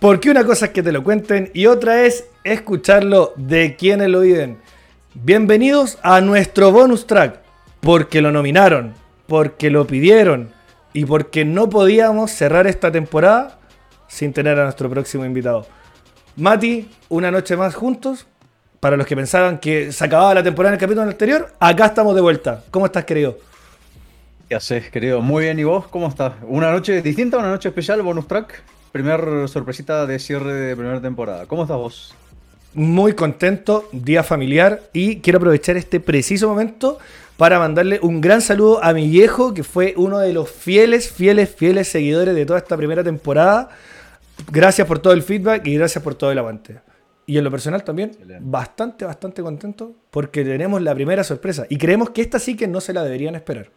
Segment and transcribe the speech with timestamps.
[0.00, 4.20] Porque una cosa es que te lo cuenten y otra es escucharlo de quienes lo
[4.20, 4.58] viven.
[5.14, 7.40] Bienvenidos a nuestro bonus track,
[7.80, 8.94] porque lo nominaron,
[9.26, 10.50] porque lo pidieron
[10.92, 13.58] y porque no podíamos cerrar esta temporada
[14.06, 15.66] sin tener a nuestro próximo invitado.
[16.36, 18.26] Mati, una noche más juntos.
[18.78, 22.14] Para los que pensaban que se acababa la temporada en el capítulo anterior, acá estamos
[22.14, 22.62] de vuelta.
[22.70, 23.36] ¿Cómo estás, querido?
[24.48, 25.20] ¿Qué haces, querido?
[25.20, 25.88] Muy bien, ¿y vos?
[25.88, 26.34] ¿Cómo estás?
[26.42, 28.62] Una noche distinta, una noche especial, bonus track.
[28.92, 31.46] Primer sorpresita de cierre de primera temporada.
[31.46, 32.14] ¿Cómo estás vos?
[32.74, 36.98] Muy contento, día familiar y quiero aprovechar este preciso momento
[37.36, 41.54] para mandarle un gran saludo a mi viejo, que fue uno de los fieles, fieles,
[41.54, 43.68] fieles seguidores de toda esta primera temporada.
[44.50, 46.80] Gracias por todo el feedback y gracias por todo el aguante.
[47.26, 51.66] Y en lo personal también, bastante, bastante contento porque tenemos la primera sorpresa.
[51.68, 53.70] Y creemos que esta sí que no se la deberían esperar.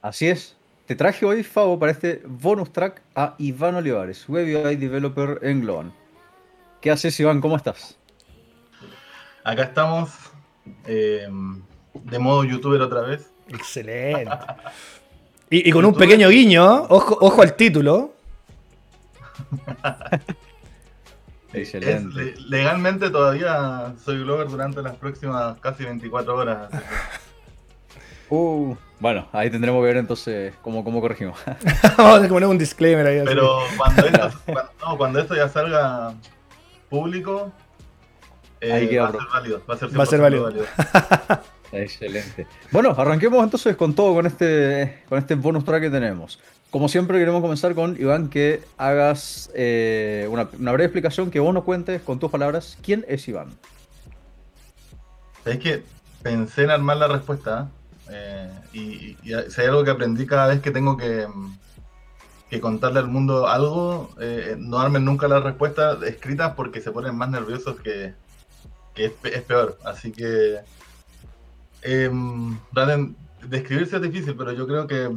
[0.00, 0.56] Así es.
[0.86, 5.62] Te traje hoy, Fabo, para este bonus track a Iván Olivares, Web UI Developer en
[5.62, 5.92] Globan.
[6.80, 7.40] ¿Qué haces, Iván?
[7.40, 7.98] ¿Cómo estás?
[9.42, 10.10] Acá estamos
[10.86, 11.26] eh,
[11.92, 13.32] de modo youtuber otra vez.
[13.48, 14.30] Excelente.
[15.50, 18.14] y, con un pequeño guiño, ojo, ojo al título.
[21.52, 22.34] Excelente.
[22.48, 26.70] legalmente todavía soy Glover durante las próximas casi 24 horas.
[28.28, 31.38] Uh, bueno, ahí tendremos que ver entonces cómo, cómo corregimos.
[31.98, 33.22] Vamos a poner un disclaimer ahí.
[33.24, 34.30] Pero cuando esto,
[34.96, 36.14] cuando, esto ya salga
[36.88, 37.52] público,
[38.60, 40.50] eh, va, a ser válido, va a ser válido.
[41.72, 42.46] Excelente.
[42.70, 46.38] Bueno, arranquemos entonces con todo, con este, con este bonus track que tenemos.
[46.70, 51.64] Como siempre queremos comenzar con Iván que hagas eh, una, breve explicación, que vos nos
[51.64, 53.48] cuentes con tus palabras quién es Iván.
[55.44, 55.82] Es que
[56.22, 57.85] pensé en armar la respuesta eh,
[58.72, 61.26] y, si hay algo que aprendí cada vez que tengo que,
[62.60, 67.28] contarle al mundo algo, eh, no armen nunca las respuestas escritas porque se ponen más
[67.28, 68.14] nerviosos que,
[68.94, 69.78] es, peor.
[69.84, 70.60] Así que
[71.82, 72.10] eh,
[73.46, 75.10] describirse es difícil, pero yo creo que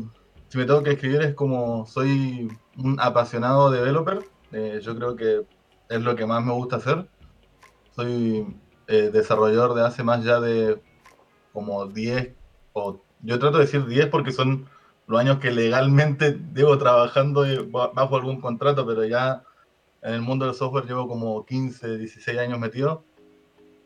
[0.49, 4.19] si me tengo que escribir es como soy un apasionado developer.
[4.51, 5.45] Eh, yo creo que
[5.89, 7.07] es lo que más me gusta hacer.
[7.95, 8.55] Soy
[8.87, 10.81] eh, desarrollador de hace más ya de
[11.53, 12.33] como 10,
[12.79, 14.67] o yo trato de decir 10 porque son
[15.07, 19.43] los años que legalmente debo trabajando bajo algún contrato, pero ya
[20.01, 23.03] en el mundo del software llevo como 15, 16 años metido.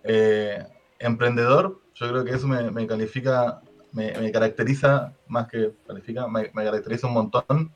[0.03, 0.63] Eh,
[0.99, 3.61] emprendedor, yo creo que eso me, me califica
[3.93, 7.73] me, caracteriza, más que califica, me, caracteriza un montón.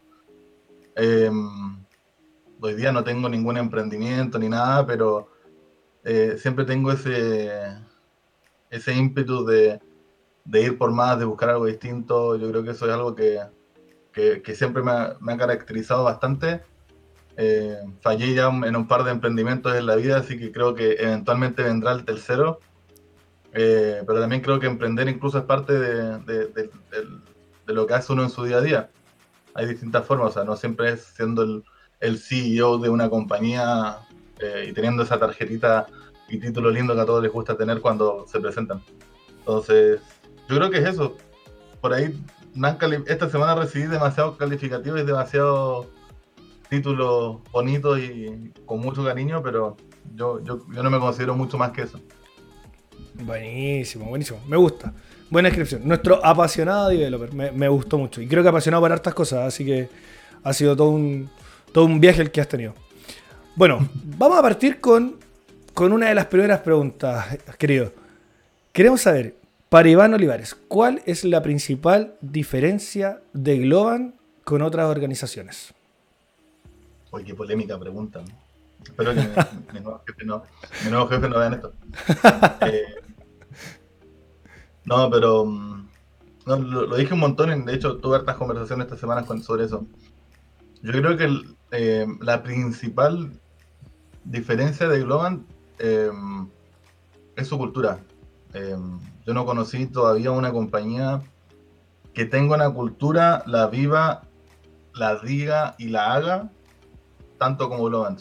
[0.96, 1.86] Em,
[2.60, 5.30] hoy día no tengo ningún emprendimiento ni nada, pero
[6.04, 7.52] eh, siempre tengo ese,
[8.72, 9.80] ese ímpetu de,
[10.54, 12.36] ir por más, de buscar algo distinto.
[12.38, 13.40] Yo creo que eso es algo que,
[14.56, 16.62] siempre me ha, caracterizado bastante.
[17.36, 20.94] Eh, fallé ya en un par de emprendimientos en la vida, así que creo que
[20.94, 22.60] eventualmente vendrá el tercero.
[23.54, 26.70] Eh, pero también creo que emprender incluso es parte de,
[27.66, 28.90] lo que hace uno en su día a día.
[29.54, 31.64] Hay distintas formas, o sea, no siempre es siendo
[32.00, 33.98] el, CEO de una compañía
[34.40, 35.88] eh, y teniendo esa tarjetita
[36.30, 38.82] y título lindo que a todos les gusta tener cuando se presentan.
[39.40, 40.02] Entonces,
[40.50, 41.18] yo creo que es eso.
[41.82, 42.18] Por ahí,
[43.06, 45.88] esta semana recibí demasiados calificativos y demasiados
[46.70, 49.78] títulos bonitos y con mucho cariño, pero
[50.16, 52.00] yo, yo, yo no me considero mucho más que eso.
[53.14, 54.40] Buenísimo, buenísimo.
[54.48, 54.94] Me gusta.
[55.30, 55.82] Buena descripción.
[55.86, 57.34] Nuestro apasionado developer.
[57.34, 58.22] Me, gustó mucho.
[58.22, 59.48] Y creo que apasionado por hartas cosas.
[59.48, 59.90] Así que
[60.44, 61.30] ha sido todo un,
[61.72, 62.74] todo un viaje el que has tenido.
[63.56, 65.18] Bueno, vamos a partir con,
[65.74, 67.92] con una de las primeras preguntas, querido.
[68.72, 69.36] Queremos saber,
[69.70, 75.74] para Iván Olivares, ¿cuál es la principal diferencia de Globan con otras organizaciones?
[77.12, 78.24] Uy, qué polémica pregunta.
[78.84, 79.22] Espero que
[79.74, 80.44] mi, nuevo jefe no,
[80.86, 81.74] mi nuevo jefe no vean esto.
[82.62, 82.96] Eh,
[84.86, 85.88] no, pero mm,
[86.46, 89.86] lo, dije un montón, de hecho tuve hartas conversaciones esta semana sobre eso.
[90.82, 91.42] Yo creo que
[91.72, 93.32] eh, la principal
[94.24, 95.46] diferencia de Globan
[95.80, 96.10] eh,
[97.36, 98.00] es su cultura.
[99.26, 101.22] Yo no conocí todavía una compañía
[102.14, 104.24] que tenga una cultura, la viva,
[104.94, 106.50] la diga y la haga,
[107.38, 108.18] tanto como Globan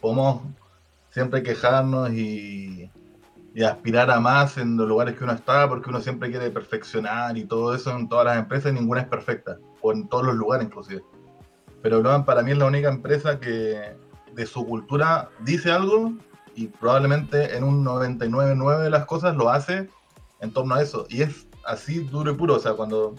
[0.00, 0.42] podemos
[1.10, 2.90] siempre quejarnos y,
[3.66, 7.44] aspirar a más en los lugares que uno está, porque uno siempre quiere perfeccionar y
[7.44, 10.66] todo eso en todas las empresas, y ninguna es perfecta, o en todos los lugares
[10.66, 11.02] inclusive.
[11.82, 13.96] Pero Globan para mí es la única empresa que
[14.32, 16.12] de su cultura dice algo
[16.58, 19.88] y probablemente en un 99.9 de las cosas lo hace
[20.40, 21.06] en torno a eso.
[21.08, 23.14] Y es así duro y puro, o sea, cuando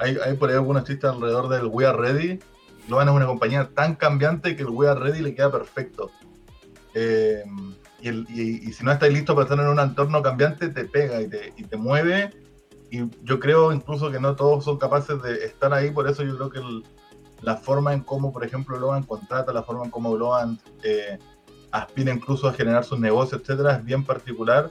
[0.00, 2.40] hay, hay por ahí algunos chistes alrededor del We Are Ready,
[2.88, 6.10] Globan es una compañía tan cambiante que el We Are Ready le queda perfecto.
[6.94, 7.44] Eh,
[8.00, 11.52] y, si no estáis listos para estar en un entorno cambiante, te pega y te,
[11.56, 12.30] y te mueve.
[12.90, 16.36] Y yo creo incluso que no todos son capaces de estar ahí, por eso yo
[16.36, 16.60] creo que
[17.42, 21.20] la forma en cómo, por ejemplo, Globan contrata, la forma en cómo Globan eh,
[21.72, 24.70] aspira incluso a generar sus negocios, etcétera, es bien particular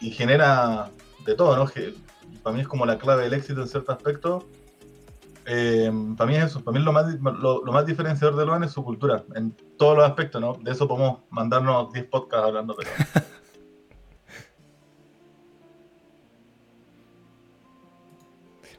[0.00, 0.90] y genera
[1.24, 1.66] de todo, ¿no?
[1.66, 1.94] Que
[2.42, 4.46] para mí es como la clave del éxito en cierto aspecto.
[5.46, 8.72] Eh, para mí es eso, para mí lo más, lo, más diferenciador de Loan es
[8.72, 10.54] su cultura, en todos los aspectos, ¿no?
[10.54, 12.86] De eso podemos mandarnos 10 podcasts hablando de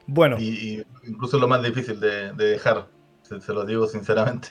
[0.06, 0.38] bueno.
[0.38, 2.88] Y, incluso lo más difícil de, dejar,
[3.22, 4.48] se, lo digo sinceramente.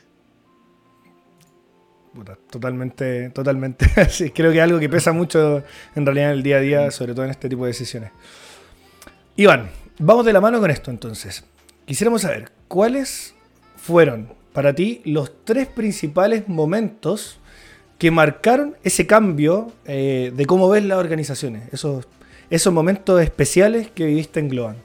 [2.50, 3.86] Totalmente, totalmente.
[4.34, 5.64] creo que es algo que pesa mucho
[5.96, 8.12] en realidad en el día a día, sobre todo en este tipo de decisiones.
[9.36, 9.70] Iván,
[10.00, 11.44] vamos de la mano con esto entonces.
[11.86, 13.36] Quisiéramos saber cuáles
[13.76, 17.40] fueron para ti los tres principales momentos
[17.98, 22.08] que marcaron ese cambio eh, de cómo ves las organizaciones, esos,
[22.50, 24.78] esos momentos especiales que viviste en Globan.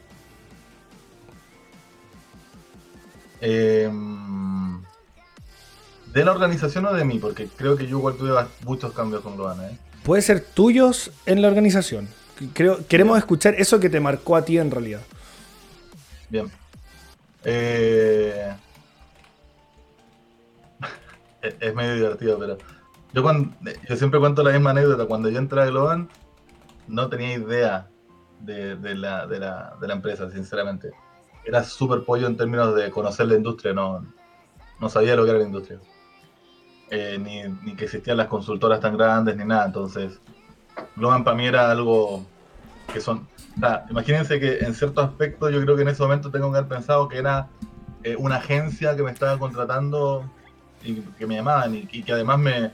[3.40, 4.59] Em,
[6.12, 7.18] ¿De la organización o de mí?
[7.18, 8.32] Porque creo que yo igual tuve
[8.64, 9.60] muchos cambios con Globan.
[9.62, 9.78] ¿eh?
[10.02, 12.08] Puede ser tuyos en la organización.
[12.54, 15.02] Creo, queremos escuchar eso que te marcó a ti en realidad.
[16.28, 16.50] Bien.
[17.44, 18.54] Eh,
[21.42, 22.58] es medio divertido, pero
[23.12, 23.54] yo, cuando,
[23.88, 25.06] yo siempre cuento la misma anécdota.
[25.06, 26.08] Cuando yo entré a Globan,
[26.88, 27.88] no tenía idea
[28.40, 30.90] de, la, de, la, de la, empresa, sinceramente.
[31.44, 34.04] Era súper pollo en términos de conocer la industria, no,
[34.80, 35.78] no sabía lo que era la industria.
[36.90, 39.66] Eh, ni, ni, que existían las consultoras tan grandes, ni nada.
[39.66, 40.18] Entonces,
[40.96, 42.26] Globan para mí era algo
[42.92, 43.28] que son
[43.90, 47.08] imagínense que en ciertos aspectos yo creo que en ese momento tengo que haber pensado
[47.08, 47.48] que era
[48.02, 50.30] eh, una agencia que me estaba contratando
[50.82, 52.72] y que me llamaban y, que además me,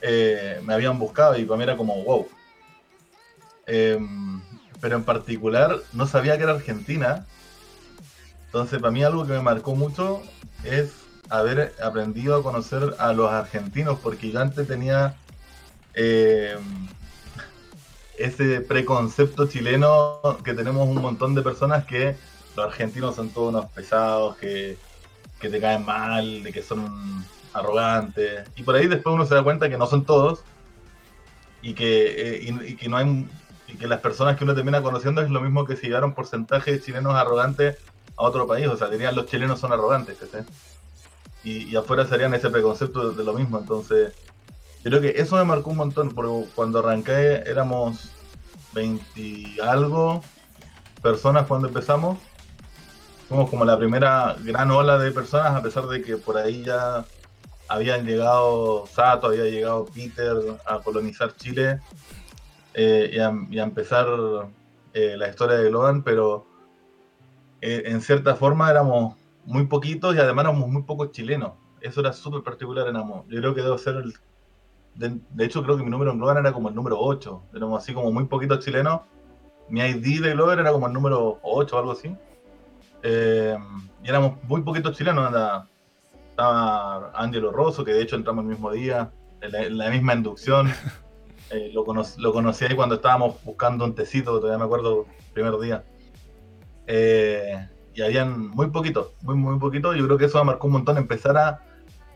[0.00, 2.28] eh, me habían buscado y para mí era como wow.
[3.66, 4.40] Em,
[4.80, 7.26] pero en particular no sabía que era Argentina.
[8.46, 10.22] Entonces para mí algo que me marcó mucho
[10.62, 10.92] es
[11.30, 15.14] haber aprendido a conocer a los argentinos porque yo antes tenía...
[15.94, 16.56] Eh,
[18.18, 22.16] ese preconcepto chileno que tenemos un montón de personas que
[22.56, 24.78] los argentinos son todos unos pesados, que,
[25.40, 28.48] te caen mal, de que son arrogantes.
[28.56, 30.42] Y por ahí después uno se da cuenta que no son todos
[31.60, 33.28] y que, eh, que no hay
[33.66, 36.72] y que las personas que uno termina conociendo es lo mismo que si llevaron porcentaje
[36.72, 37.76] de chilenos arrogantes
[38.16, 38.68] a otro país.
[38.68, 40.16] O sea, dirían los chilenos son arrogantes,
[41.44, 43.58] Y, y afuera serían ese preconcepto de lo mismo.
[43.58, 44.14] Entonces,
[44.82, 48.10] creo que eso me marcó un montón, porque cuando arranqué éramos
[48.74, 50.22] 20 algo
[51.04, 52.18] personas cuando empezamos.
[53.28, 57.04] Fuimos como la primera gran ola de personas, a pesar de que por ahí ya
[57.68, 60.36] habían llegado Sato, había llegado Peter
[60.66, 61.78] a colonizar Chile
[62.72, 64.06] eh, y, a, empezar
[64.94, 66.46] eh, la historia de Logan, pero
[67.60, 69.14] eh, en cierta forma éramos
[69.44, 71.52] muy poquitos y además éramos muy pocos chilenos.
[71.80, 73.26] Eso era súper particular en Amo.
[73.28, 74.14] Yo creo que debo ser el
[74.94, 77.42] de, hecho, creo que mi número en Glover era como el número 8.
[77.54, 79.00] Éramos así como muy poquitos chilenos.
[79.68, 82.14] Mi ID de Glover era como el número 8 o algo así.
[83.02, 83.56] Eh,
[84.02, 85.32] y éramos muy poquitos chilenos.
[86.30, 89.10] estaba Angelo Rosso, que de hecho entramos el mismo día,
[89.40, 90.70] en la, misma inducción.
[91.50, 95.84] Eh, lo, lo conocí ahí cuando estábamos buscando un tecito, todavía me acuerdo, primer día.
[96.86, 99.96] Eh, y habían muy poquitos, muy, muy poquitos.
[99.96, 101.60] Yo creo que eso marcó un montón empezar a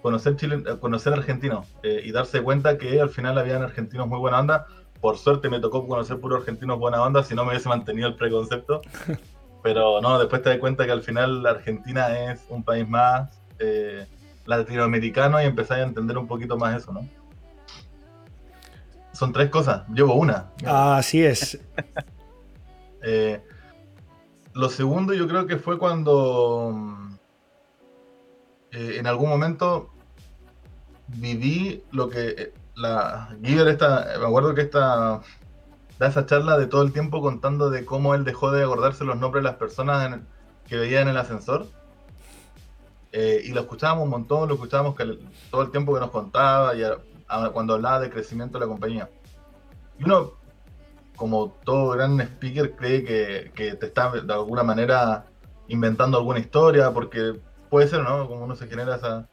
[0.03, 4.41] conocer Chile, conocer argentino eh, y darse cuenta que al final habían argentinos muy buena
[4.41, 4.67] onda.
[5.01, 8.17] Por suerte me tocó conocer puro argentinos buena onda, si no me hubiese mantenido el
[8.17, 8.83] preconcepto.
[9.63, 13.41] Pero no, después te das cuenta que al final la Argentina es un país más
[13.59, 14.07] eh,
[14.47, 17.09] latinoamericano y empezáis a entender un poquito más eso, ¿no?
[19.13, 20.51] Son tres cosas, llevo una.
[20.65, 21.59] así es.
[23.03, 23.41] Eh,
[24.59, 26.75] lo segundo yo creo que fue cuando
[28.73, 29.91] eh, en algún momento
[31.07, 35.21] viví lo que eh, la Giver esta, me acuerdo que esta
[36.01, 39.17] da esa charla de todo el tiempo contando de cómo él dejó de acordarse los
[39.17, 40.19] nombres de las personas
[40.67, 41.69] que veía en el ascensor.
[43.13, 45.21] Eh, y lo escuchábamos un montón, lo escuchábamos que,
[45.53, 46.83] todo el tiempo que nos contaba y
[47.53, 49.09] cuando hablaba de crecimiento de la compañía.
[50.01, 50.33] Y uno,
[51.19, 55.27] como todo gran speaker, cree que, que te está de alguna manera
[55.67, 58.27] inventando alguna historia porque puede ser, ¿no?
[58.27, 59.29] Como uno se genera esa...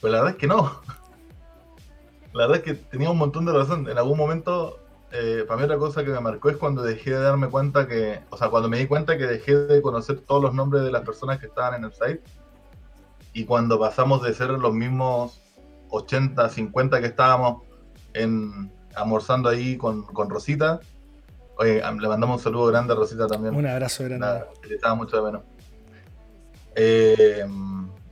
[0.00, 0.80] Pero la verdad es que no.
[2.32, 3.88] La verdad es que tenía un montón de razón.
[3.88, 4.80] En algún momento,
[5.12, 8.20] eh, para mí otra cosa que me marcó es cuando dejé de darme cuenta que,
[8.30, 11.02] o sea, cuando me di cuenta que dejé de conocer todos los nombres de las
[11.02, 12.22] personas que estaban en el site.
[13.32, 15.40] y cuando pasamos de ser los mismos
[15.90, 17.62] 80, 50 que estábamos
[18.14, 20.80] en, almorzando ahí con, con Rosita,
[21.58, 23.54] oye, le mandamos un saludo grande a Rosita también.
[23.54, 24.44] Un abrazo grande.
[24.62, 25.42] Que le estaba mucho de menos.
[26.76, 27.44] Eh,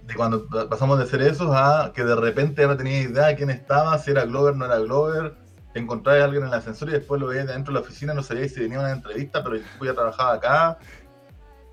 [0.07, 3.37] de cuando pasamos de ser esos a que de repente ya no tenía idea de
[3.37, 5.35] quién estaba, si era Glover, no era Glover,
[5.73, 8.15] te encontrabas a alguien en el ascensor y después lo veías dentro de la oficina,
[8.15, 10.79] no sabías si venía una entrevista, pero yo ya trabajaba acá.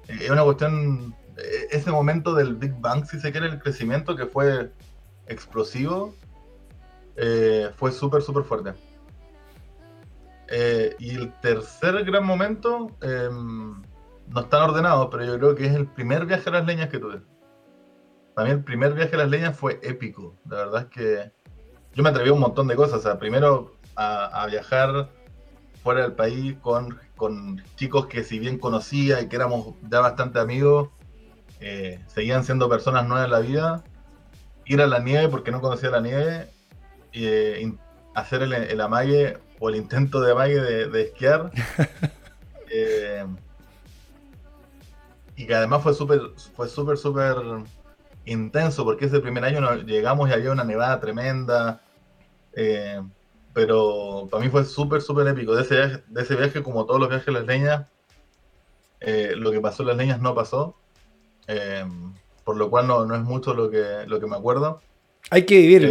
[0.08, 4.16] Eh, es una cuestión, eh, ese momento del Big Bang, si se quiere, el crecimiento
[4.16, 4.72] que fue
[5.28, 6.16] explosivo,
[7.16, 8.74] eh, fue súper, súper fuerte.
[11.00, 13.82] Y el tercer gran momento, em,
[14.27, 17.00] no están ordenados, pero yo creo que es el primer viaje a las leñas que
[17.00, 17.22] tuve.
[18.44, 20.36] Mí el primer viaje a las leñas fue épico.
[20.48, 21.32] La verdad es que
[21.94, 23.18] yo me atreví a un montón de cosas.
[23.18, 25.10] Primero a, viajar
[25.84, 30.39] fuera del país con, con, chicos que si bien conocía y que éramos ya bastante
[30.39, 30.89] amigos,
[31.60, 33.84] eh, seguían siendo personas nuevas en la vida.
[34.65, 36.48] Ir a la nieve porque no conocía la nieve.
[37.12, 37.74] eh,
[38.15, 41.51] hacer el, el, amague o el intento de amague de, esquiar.
[42.72, 43.25] Eh,
[45.36, 46.22] y que además fue súper,
[46.54, 47.36] fue súper, súper
[48.25, 51.82] intenso porque ese primer año llegamos y había una nevada tremenda.
[52.54, 53.01] Eh,
[53.54, 55.56] pero para mí fue súper, súper épico.
[55.56, 57.88] De ese, viaje, de ese viaje, como todos los viajes a las leñas,
[59.00, 60.75] eh, lo que pasó en las leñas no pasó.
[61.48, 61.86] Eh,
[62.44, 64.82] por lo cual no, no, es mucho lo que, lo que me acuerdo.
[65.32, 65.89] Hay que vivirlo.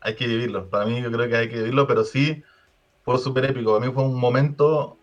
[0.00, 0.68] hay que vivirlo.
[0.68, 2.42] Para mí yo creo que hay que vivirlo, pero sí
[3.04, 3.72] fue súper épico.
[3.72, 4.98] Para mí fue un momento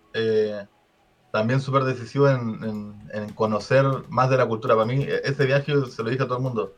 [1.31, 2.97] también súper decisivo en,
[3.35, 4.75] conocer más de la cultura.
[4.75, 6.73] Para mí, ese viaje, se lo dije a todo el mundo,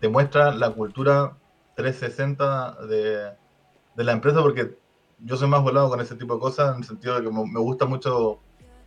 [0.00, 1.36] te muestra la cultura
[1.76, 3.32] 360 de,
[3.96, 4.76] la empresa porque
[5.20, 7.60] yo soy más volado con ese tipo de cosas en el sentido de que me,
[7.60, 8.40] gusta mucho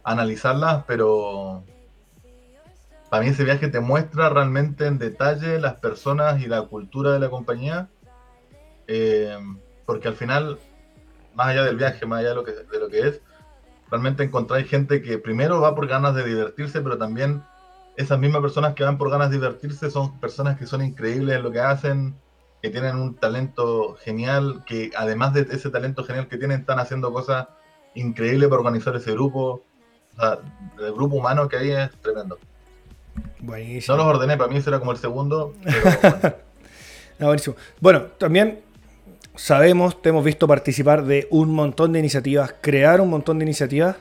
[0.04, 1.64] analizarlas, pero
[3.10, 7.20] para mí ese viaje te muestra realmente en detalle las personas y la cultura de
[7.20, 7.90] la compañía,
[8.88, 9.38] eh,
[9.86, 10.60] porque al final,
[11.38, 13.22] más allá del viaje, más allá de lo que, de lo que es,
[13.90, 17.44] realmente encontráis gente que primero va por ganas de divertirse, pero también
[17.96, 21.44] esas mismas personas que van por ganas de divertirse son personas que son increíbles en
[21.44, 22.16] lo que hacen,
[22.62, 27.14] que tienen un talento genial, que además de ese talento genial que tienen, están haciendo
[27.14, 27.48] cosas
[27.94, 29.64] increíbles para organizar ese grupo.
[30.16, 30.40] O sea,
[30.80, 32.40] el grupo humano que hay es tremendo.
[33.40, 33.96] Buenísimo.
[33.96, 35.54] No los ordené, para mí ese era como el segundo.
[35.64, 36.36] Pero
[37.20, 37.56] no, buenísimo.
[37.80, 38.62] Bueno, también
[39.38, 43.96] sabemos, te hemos visto participar de un montón de iniciativas, crear un montón de iniciativas,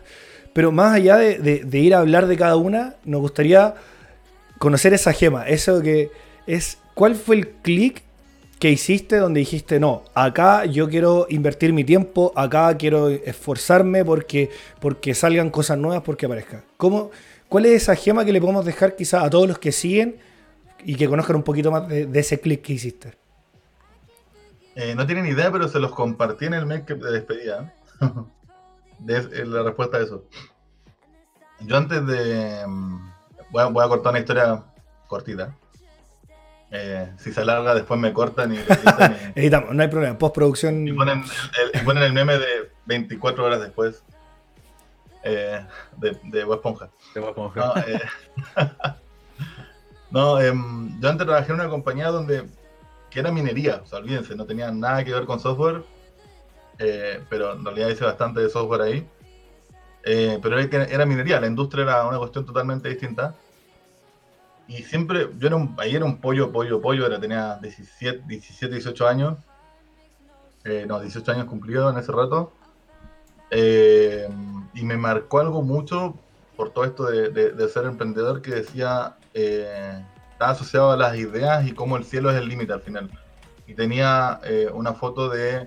[0.52, 3.74] pero más allá de, ir a hablar de cada una, nos gustaría
[4.58, 6.10] conocer esa gema, eso que
[6.46, 8.02] es, ¿cuál fue el clic
[8.58, 14.48] que hiciste donde dijiste, no, acá yo quiero invertir mi tiempo, acá quiero esforzarme porque,
[15.12, 16.64] salgan cosas nuevas, porque aparezca?
[16.78, 17.10] ¿Cómo,
[17.50, 20.16] ¿Cuál es esa gema que le podemos dejar quizás a todos los que siguen
[20.84, 23.25] y que conozcan un poquito más de ese clic que hiciste?
[24.76, 27.72] Eh, no tienen idea, pero se los compartí en el mail que de despedida.
[28.98, 30.24] de, la respuesta a eso.
[31.60, 32.62] Yo antes de...
[32.66, 33.10] Mm,
[33.50, 34.62] voy a, voy a cortar una historia
[35.08, 35.56] cortita.
[36.70, 38.58] Eh, si se alarga, después me cortan y...
[39.34, 40.18] Editamos, no hay problema.
[40.18, 40.86] Postproducción...
[40.86, 41.24] Y ponen
[41.72, 44.04] el, ponen el meme de 24 horas después.
[45.22, 45.64] Eh,
[45.96, 46.90] de, de Esponja.
[47.14, 47.72] De Esponja.
[50.08, 52.46] No, em, yo antes trabajé en una compañía donde
[53.20, 55.82] era minería, o olvídense, no tenía nada que ver con software,
[56.78, 59.08] eh, pero en realidad hice bastante de software ahí.
[60.04, 63.34] Eh, pero era, minería, la industria era una cuestión totalmente distinta.
[64.68, 68.74] Y siempre, yo era un, ahí era un pollo, pollo, pollo, era, tenía 17, 17
[68.74, 69.38] 18 años.
[70.64, 72.52] Eh, no, 18 años cumplidos en ese rato.
[74.74, 76.16] y me marcó algo mucho
[76.56, 79.16] por todo esto de ser emprendedor que decía,
[80.36, 83.10] estaba asociado a las ideas y cómo el cielo es el límite al final.
[83.66, 85.66] Y tenía eh, una foto de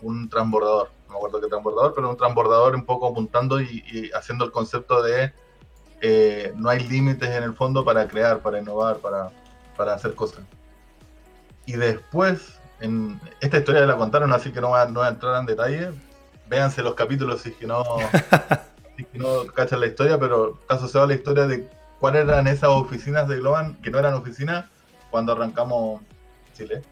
[0.00, 4.46] un transbordador, no me acuerdo qué transbordador, pero un transbordador un poco apuntando y, haciendo
[4.46, 5.34] el concepto de
[6.00, 9.30] eh, no hay límites en el fondo para crear, para innovar, para,
[9.76, 10.40] para hacer cosas.
[11.66, 15.38] Y después, en esta historia la contaron, así que no voy a, no a entrar
[15.38, 15.90] en detalle.
[16.48, 17.84] Véanse los capítulos si que no,
[18.96, 22.46] si que no cachan la historia, pero está asociado a la historia de cuáles eran
[22.46, 24.66] esas oficinas de Globan que no eran oficinas
[25.10, 26.02] cuando arrancamos
[26.54, 26.82] Chile.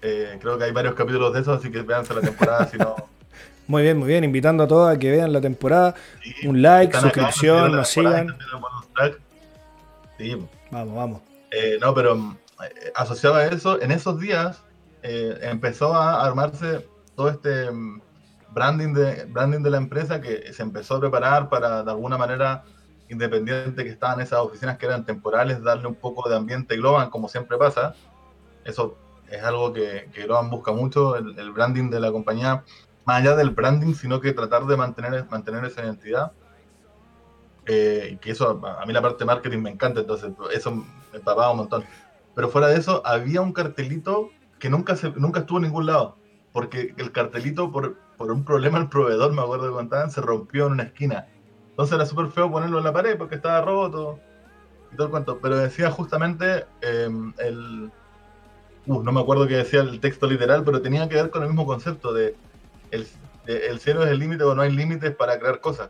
[0.00, 2.96] Eh, creo que hay varios capítulos de eso, así que véanse la temporada si no.
[3.66, 4.24] Muy bien, muy bien.
[4.24, 5.94] Invitando a todos a que vean la temporada.
[6.44, 8.34] un like, suscripción, nos sigan.
[10.16, 10.42] Sí.
[10.70, 11.22] Vamos, vamos.
[11.50, 14.62] Eh, no, pero eh, asociado a eso, en esos días
[15.02, 18.00] empezó a armarse todo este mm,
[18.52, 22.64] branding de, branding de la empresa que se empezó a preparar para de alguna manera
[23.08, 27.10] independiente que estaban en esas oficinas que eran temporales, darle un poco de ambiente Globan,
[27.10, 27.94] como siempre pasa.
[28.64, 28.96] Eso
[29.30, 32.64] es algo que, que Globan busca mucho, el, el, branding de la compañía,
[33.04, 36.32] más allá del branding, sino que tratar de mantener, mantener esa identidad.
[37.66, 41.50] Eh, que eso, a mí la parte de marketing me encanta, entonces eso me empapaba
[41.50, 41.84] un montón.
[42.34, 46.16] Pero fuera de eso, había un cartelito que nunca, se, nunca estuvo en ningún lado,
[46.52, 50.66] porque el cartelito, por, por un problema el proveedor, me acuerdo que contaban, se rompió
[50.66, 51.26] en una esquina.
[51.78, 54.18] Entonces era súper feo ponerlo en la pared porque estaba roto
[54.92, 55.38] y todo el cuento.
[55.40, 57.08] Pero decía justamente eh,
[57.38, 57.92] el.
[58.86, 61.48] Uh, no me acuerdo qué decía el texto literal, pero tenía que ver con el
[61.50, 62.34] mismo concepto de
[62.90, 63.06] el,
[63.46, 65.88] de, el cielo es el límite o no hay límites para crear cosas.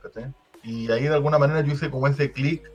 [0.62, 2.70] Y ahí de alguna manera yo hice como ese clic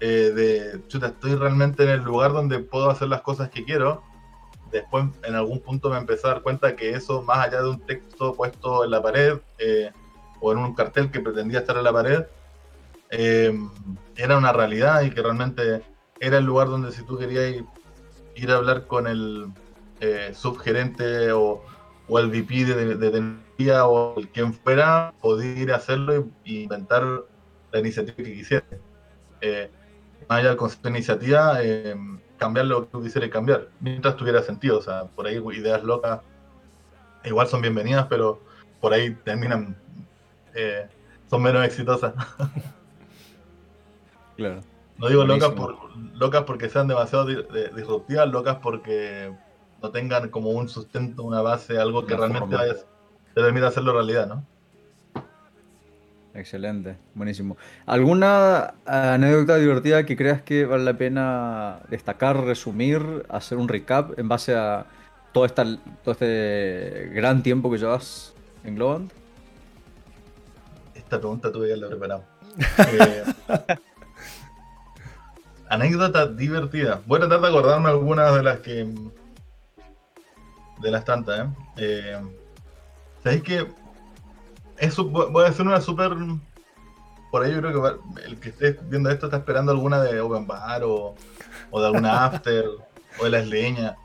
[0.00, 4.02] eh, de, chuta, estoy realmente en el lugar donde puedo hacer las cosas que quiero.
[4.72, 7.86] Después en algún punto me empecé a dar cuenta que eso, más allá de un
[7.86, 9.92] texto puesto en la pared, eh,
[10.46, 12.24] o en un cartel que pretendía estar en la pared,
[13.10, 13.52] eh,
[14.14, 15.82] era una realidad y que realmente
[16.20, 17.64] era el lugar donde si tú querías ir,
[18.36, 19.48] ir a hablar con el
[20.00, 21.64] eh, subgerente o,
[22.08, 27.24] el VP de, de tecnología o el quien fuera, podías ir a hacerlo y inventar
[27.72, 28.68] la iniciativa que quisieras.
[29.40, 29.68] Eh,
[30.28, 31.96] más allá del concepto de iniciativa, eh,
[32.38, 34.78] cambiar lo que tú quisieras cambiar, mientras tuviera sentido.
[34.78, 36.20] O sea, por ahí ideas locas
[37.24, 38.40] igual son bienvenidas, pero
[38.80, 39.76] por ahí terminan
[40.56, 40.88] eh,
[41.28, 42.14] son menos exitosas.
[44.36, 44.60] claro.
[44.98, 49.30] No digo locas, por, locas porque sean demasiado disruptivas, locas porque
[49.82, 53.92] no tengan como un sustento, una base, algo que una realmente vaya, te permita hacerlo
[53.92, 54.44] realidad, ¿no?
[56.36, 57.56] Excelente, buenísimo.
[57.86, 64.28] ¿Alguna anécdota divertida que creas que vale la pena destacar, resumir, hacer un recap en
[64.28, 64.86] base a
[65.32, 65.64] todo, esta,
[66.04, 68.34] todo este gran tiempo que llevas
[68.64, 69.12] en Globant?
[71.06, 72.24] Esta pregunta tuve que haberla preparado.
[72.88, 73.24] Eh,
[75.68, 77.02] anécdota divertida.
[77.06, 78.92] Voy a tratar de acordarme algunas de las que.
[80.80, 81.50] de las tantas, ¿eh?
[81.76, 82.20] eh
[83.22, 83.66] ¿Sabéis que.?
[84.78, 86.12] Eso, voy a hacer una súper.
[87.30, 90.46] Por ahí yo creo que el que esté viendo esto está esperando alguna de Open
[90.46, 91.14] Bar o,
[91.70, 92.64] o de alguna After
[93.20, 93.96] o de las leñas.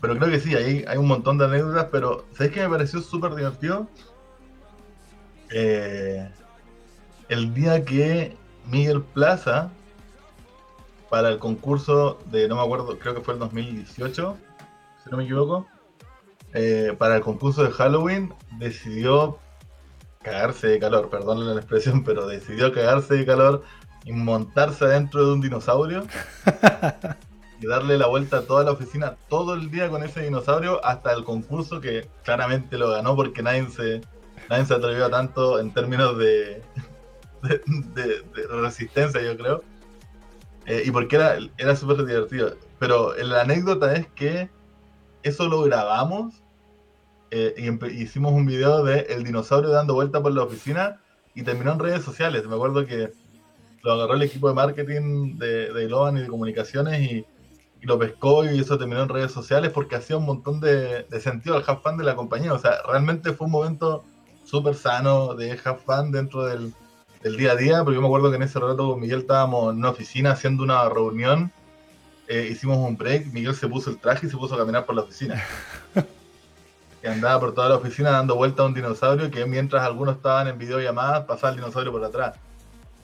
[0.00, 3.00] Pero creo que sí, hay, hay un montón de anécdotas, pero ¿sabéis que me pareció
[3.00, 3.88] súper divertido?
[5.50, 6.28] Eh,
[7.28, 9.70] el día que Miguel Plaza,
[11.10, 14.36] para el concurso de, no me acuerdo, creo que fue el 2018,
[15.04, 15.66] si no me equivoco,
[16.54, 19.38] eh, para el concurso de Halloween, decidió
[20.22, 23.62] cagarse de calor, perdón la expresión, pero decidió cagarse de calor
[24.04, 26.06] y montarse adentro de un dinosaurio
[27.60, 31.12] y darle la vuelta a toda la oficina todo el día con ese dinosaurio hasta
[31.12, 34.00] el concurso que claramente lo ganó porque nadie se
[34.48, 36.62] nadie se atrevió a tanto en términos de,
[38.50, 39.62] resistencia, yo creo.
[40.66, 42.56] Eh, y porque era, era súper divertido.
[42.78, 44.50] Pero la anécdota es que
[45.22, 46.42] eso lo grabamos
[47.30, 51.00] eh, y hicimos un video de el dinosaurio dando vuelta por la oficina
[51.34, 52.46] y terminó en redes sociales.
[52.46, 53.12] Me acuerdo que
[53.82, 57.26] lo agarró el equipo de marketing de, de y de comunicaciones y,
[57.80, 61.20] y, lo pescó y eso terminó en redes sociales porque hacía un montón de, de
[61.20, 62.52] sentido al half fan de la compañía.
[62.52, 64.04] O sea, realmente fue un momento
[64.48, 66.72] súper sano de have fun dentro del,
[67.22, 69.78] del, día a día, porque yo me acuerdo que en ese rato Miguel estábamos en
[69.78, 71.52] una oficina haciendo una reunión,
[72.28, 74.94] eh, hicimos un break, Miguel se puso el traje y se puso a caminar por
[74.94, 75.42] la oficina.
[77.02, 80.48] y andaba por toda la oficina dando vuelta a un dinosaurio que mientras algunos estaban
[80.48, 82.34] en videollamadas pasaba el dinosaurio por atrás.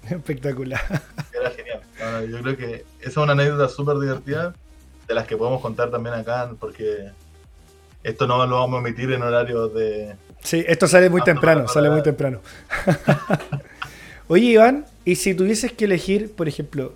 [0.09, 0.81] Espectacular.
[1.33, 1.81] Era genial.
[1.99, 4.55] Bueno, yo creo que esa es una anécdota súper divertida
[5.07, 7.11] de las que podemos contar también acá, porque
[8.05, 10.15] esto no lo vamos a emitir en horarios de,
[10.45, 12.41] Sí, esto sale muy temprano, sale muy temprano.
[14.29, 16.93] Oye, Iván, y si tuvieses que elegir, por ejemplo,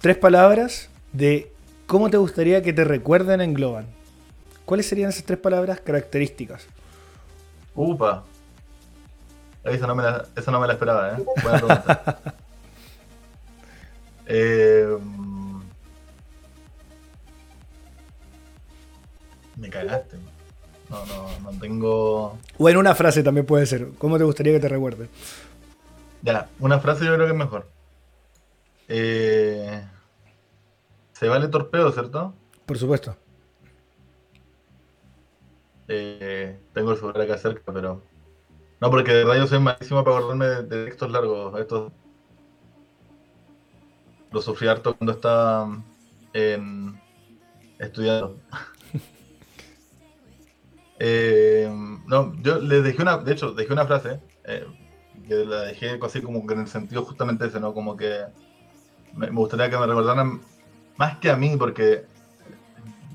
[0.00, 1.50] tres palabras de
[1.88, 3.86] cómo te gustaría que te recuerden en Globan,
[4.64, 6.68] ¿cuáles serían esas tres palabras características?
[7.74, 8.22] Upa.
[9.64, 11.24] Esa no me la, esa no me la esperaba, ¿eh?
[11.42, 12.18] Buena pregunta.
[14.26, 14.96] eh,
[19.56, 20.18] me cagaste.
[20.92, 22.38] No, no, no tengo.
[22.58, 23.88] O en una frase también puede ser.
[23.98, 25.08] ¿Cómo te gustaría que te recuerde?
[26.20, 27.66] Ya, una frase yo creo que es mejor.
[28.88, 29.82] Eh,
[31.12, 32.34] se vale torpedo, ¿cierto?
[32.66, 33.16] Por supuesto.
[35.88, 38.02] Eh, tengo el celular acá cerca, pero.
[38.78, 41.58] No, porque de verdad yo soy malísimo para acordarme de, de textos largos.
[41.58, 41.90] Estos.
[44.30, 45.82] Lo sufrí harto cuando estaba
[46.34, 47.00] en...
[47.78, 48.36] estudiando.
[51.04, 51.68] Eh,
[52.06, 54.20] no, yo les dejé una, de hecho, dejé una frase.
[54.44, 54.64] Eh,
[55.26, 57.74] que la dejé así como que en el sentido justamente ese, ¿no?
[57.74, 58.20] Como que
[59.12, 60.40] me, gustaría que me recordaran
[60.96, 62.04] más que a mí, porque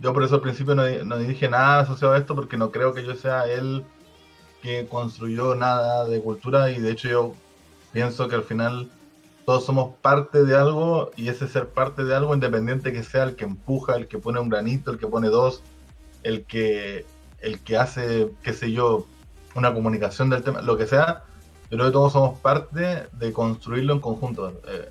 [0.01, 2.93] yo por eso al principio no, no dije nada asociado a esto, porque no creo
[2.93, 3.85] que yo sea él
[4.61, 7.35] que construyó nada de cultura y de hecho yo
[7.93, 8.91] pienso que al final
[9.45, 13.37] todos somos parte de algo y ese ser parte de algo, independiente que sea el
[13.37, 15.63] que empuja, el que pone un granito, el que pone dos,
[16.23, 17.05] el que,
[17.39, 19.05] el que hace, qué sé yo,
[19.55, 21.23] una comunicación del tema, lo que sea,
[21.69, 24.53] yo creo que todos somos parte de construirlo en conjunto.
[24.67, 24.89] Eh,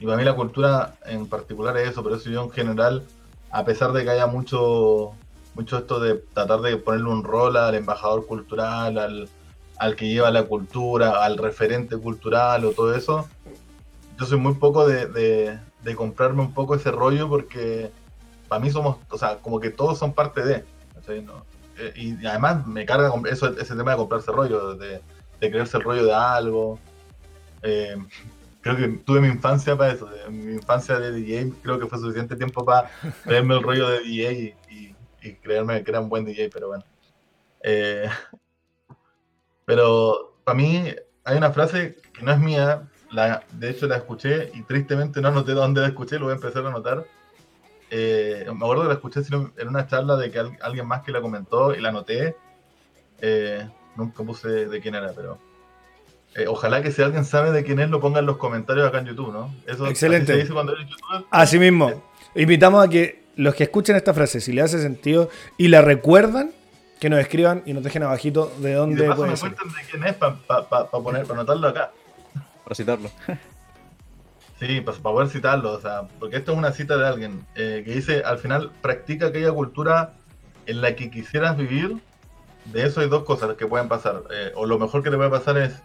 [0.00, 3.04] y para mí la cultura en particular es eso, pero eso yo en general,
[3.50, 5.12] a pesar de que haya mucho,
[5.54, 9.28] mucho esto de tratar de ponerle un rol al embajador cultural, al,
[9.78, 13.28] al que lleva la cultura, al referente cultural o todo eso,
[14.18, 17.90] yo soy muy poco de, de, comprarme un poco ese rollo porque
[18.48, 20.64] para mí somos, o sea, como que todos son parte de.
[21.96, 25.00] Y además me carga eso, ese tema de comprarse rollo, de,
[25.40, 26.78] de creerse el rollo de algo.
[27.62, 27.96] Eh,
[28.60, 30.08] creo que tuve mi infancia para eso.
[30.30, 32.90] Mi infancia de DJ creo que fue suficiente tiempo para
[33.24, 34.94] creerme el rollo de DJ y,
[35.42, 36.84] creerme que era un buen DJ, pero bueno.
[37.62, 38.08] Eh,
[39.64, 40.92] pero para mí
[41.24, 45.28] hay una frase que no es mía, la, de hecho la escuché y tristemente no
[45.28, 47.06] anoté dónde la escuché, lo voy a empezar a anotar.
[47.94, 49.20] Eh, me acuerdo que la escuché
[49.58, 52.34] en una charla de que alguien más que la comentó y la anoté.
[53.20, 55.38] Eh, nunca puse de quién era, pero
[56.34, 59.00] eh, ojalá que si alguien sabe de quién es, lo ponga en los comentarios acá
[59.00, 59.54] en YouTube, ¿no?
[59.66, 60.32] Eso, Excelente.
[60.32, 61.24] Así, se dice cuando eres YouTuber.
[61.30, 62.02] así mismo.
[62.34, 65.28] Invitamos a que los que escuchen esta frase, si le hace sentido
[65.58, 66.50] y la recuerdan,
[66.98, 69.90] que nos escriban y nos dejen abajito de dónde y de paso me cuenten de
[69.90, 70.36] quién es para
[70.90, 71.92] poner, para anotarlo acá.
[72.64, 73.10] Para citarlo.
[74.62, 77.94] Sí, para, poder citarlo, o sea, porque esto es una cita de alguien eh, que
[77.94, 80.12] dice, al final, practica aquella cultura
[80.66, 82.00] en la que quisieras vivir.
[82.66, 84.22] De eso hay dos cosas que pueden pasar.
[84.30, 85.82] Eh, o lo mejor que te puede pasar es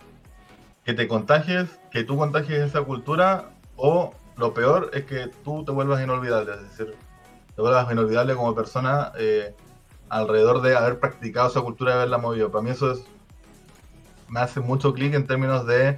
[0.85, 5.71] que te contagies, que tú contagies esa cultura, o lo peor es que tú te
[5.71, 6.95] vuelvas inolvidable, es decir,
[7.55, 9.55] te vuelvas inolvidable como persona eh,
[10.07, 12.51] alrededor de haber practicado esa cultura y haberla movido.
[12.51, 13.03] Para mí eso es,
[14.29, 15.97] me hace mucho clic en términos de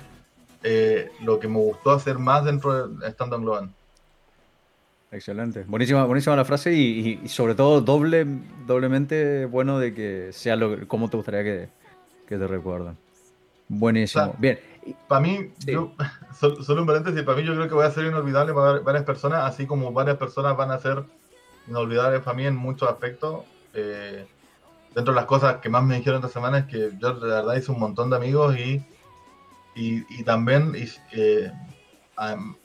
[0.64, 3.74] eh, lo que me gustó hacer más dentro de estando en Globan.
[5.12, 5.64] Excelente.
[5.68, 8.26] Buenísima, buenísima la frase y, sobre todo doble,
[8.68, 11.70] doblemente bueno de que sea lo, como te gustaría que,
[12.28, 12.96] que te recuerden.
[13.68, 14.36] Buenísimo.
[14.38, 14.60] Bien.
[15.08, 15.52] Para mí,
[16.40, 19.46] solo un paréntesis, para mí yo creo que voy a ser inolvidable para varias personas,
[19.46, 21.04] así como varias personas van a ser
[21.68, 23.46] inolvidables para mí en muchos aspectos.
[23.74, 24.26] Eh,
[24.94, 27.56] dentro de las cosas que más me dijeron esta semana es que yo de verdad
[27.56, 28.84] hice un montón de amigos y,
[29.80, 30.74] y, también
[31.12, 31.52] eh,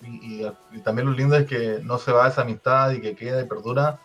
[0.02, 3.46] y, también lo lindo es que no se va esa amistad y que queda y
[3.46, 4.00] perdura.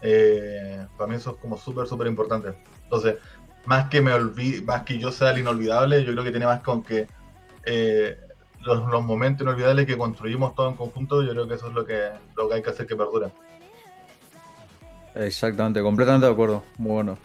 [0.00, 2.54] Para mí eso es como súper, súper importante.
[2.84, 3.16] Entonces,
[3.66, 6.60] más que me olvide, más que yo sea el inolvidable, yo creo que tiene más
[6.60, 7.06] con que
[7.64, 8.18] eh,
[8.62, 12.10] los, momentos inolvidables que construimos todos en conjunto, yo creo que eso es lo que,
[12.36, 13.28] lo que hay que hacer que perdure.
[15.14, 16.62] Exactamente, completamente de acuerdo.
[16.78, 17.18] Muy bueno.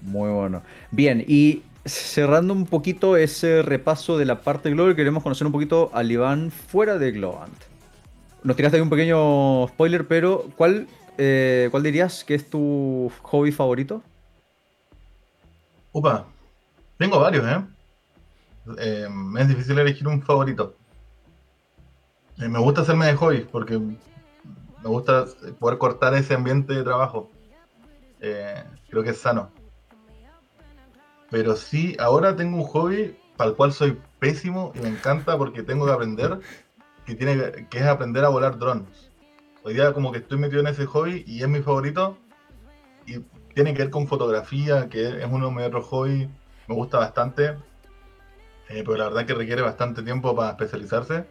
[0.00, 0.62] Muy bueno.
[0.90, 5.90] Bien, y cerrando un poquito ese repaso de la parte Global, queremos conocer un poquito
[5.92, 7.54] al Iván fuera de Globant.
[8.44, 13.52] Nos tiraste ahí un pequeño spoiler, pero ¿cuál, eh, ¿cuál dirías que es tu hobby
[13.52, 14.02] favorito?
[15.92, 16.26] Upa,
[16.98, 17.64] tengo varios, ¿eh?
[18.78, 19.08] ¿eh?
[19.38, 20.74] es difícil elegir un favorito.
[22.38, 25.26] Eh, me gusta hacerme de hobby porque me gusta
[25.58, 27.30] poder cortar ese ambiente de trabajo.
[28.20, 29.50] Eh, creo que es sano.
[31.32, 35.62] Pero sí, ahora tengo un hobby para el cual soy pésimo y me encanta porque
[35.62, 36.40] tengo que aprender,
[37.06, 39.10] que, tiene, que es aprender a volar drones.
[39.64, 42.18] Hoy día como que estoy metido en ese hobby y es mi favorito.
[43.06, 43.20] Y
[43.54, 46.28] tiene que ver con fotografía, que es uno de mis otros hobbies,
[46.68, 47.56] me gusta bastante,
[48.68, 51.24] eh, pero la verdad que requiere bastante tiempo para especializarse.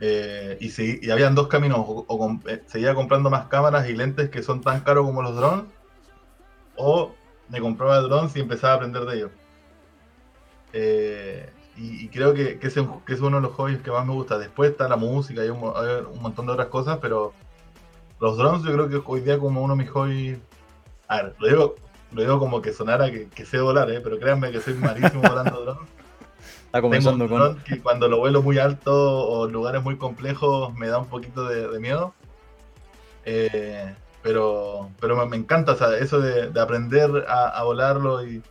[0.00, 4.28] Eh, y, si, y habían dos caminos, o, eh, seguía comprando más cámaras y lentes
[4.28, 5.64] que son tan caros como los drones,
[6.76, 7.14] o
[7.48, 9.30] me compraba drones y empezaba a aprender de ellos.
[11.76, 14.38] y, creo que, que, ese, es uno de los hobbies que más me gusta.
[14.38, 17.32] Después está la música y un, un montón de otras cosas, pero
[18.20, 20.38] los drones yo creo que hoy día como uno de mis hobbies
[21.08, 21.74] a ver, lo digo,
[22.12, 24.00] lo digo como que sonara que, que sé volar, ¿eh?
[24.00, 25.88] pero créanme que soy malísimo volando drones.
[26.66, 27.60] Está comenzando con.
[27.62, 28.92] que cuando lo vuelo muy alto
[29.28, 32.14] o lugares muy complejos me da un poquito de, miedo.
[33.24, 38.42] Eh, pero pero me, encanta eso de, aprender a, volarlo y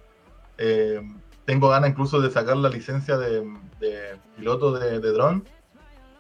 [0.60, 1.02] eh,
[1.46, 3.44] tengo ganas incluso de sacar la licencia de,
[4.38, 5.44] piloto de, de dron.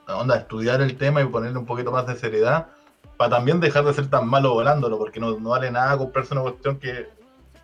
[0.07, 2.67] Onda, estudiar el tema y ponerle un poquito más de seriedad
[3.15, 6.41] para también dejar de ser tan malo volándolo, porque no, no vale nada comprarse una
[6.41, 7.09] cuestión que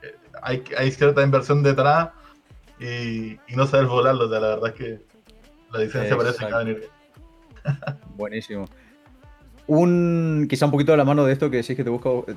[0.04, 2.10] eh, hay, hay cierta inversión detrás
[2.80, 4.28] y, y no saber volarlo.
[4.28, 5.02] O sea, la verdad es que
[5.72, 6.92] la licencia parece que va a venir bien.
[8.16, 8.68] Buenísimo.
[9.72, 11.92] Un, quizá un poquito de la mano de esto que decís que te,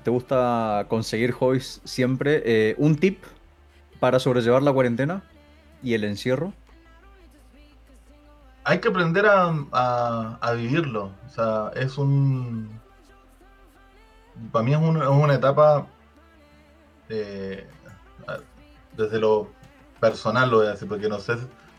[0.04, 2.42] te gusta conseguir hobbies siempre.
[2.44, 3.22] eh, un tip
[4.00, 5.22] para sobrellevar la cuarentena
[5.82, 6.52] y el encierro.
[8.64, 11.10] Hay que aprender a, a- vivirlo.
[11.26, 12.68] O sea, es un.
[14.52, 15.86] Para mí es, un- es una etapa.
[17.08, 17.66] eh,
[18.94, 19.48] desde lo
[20.00, 21.34] personal, lo voy a decir, porque no sé.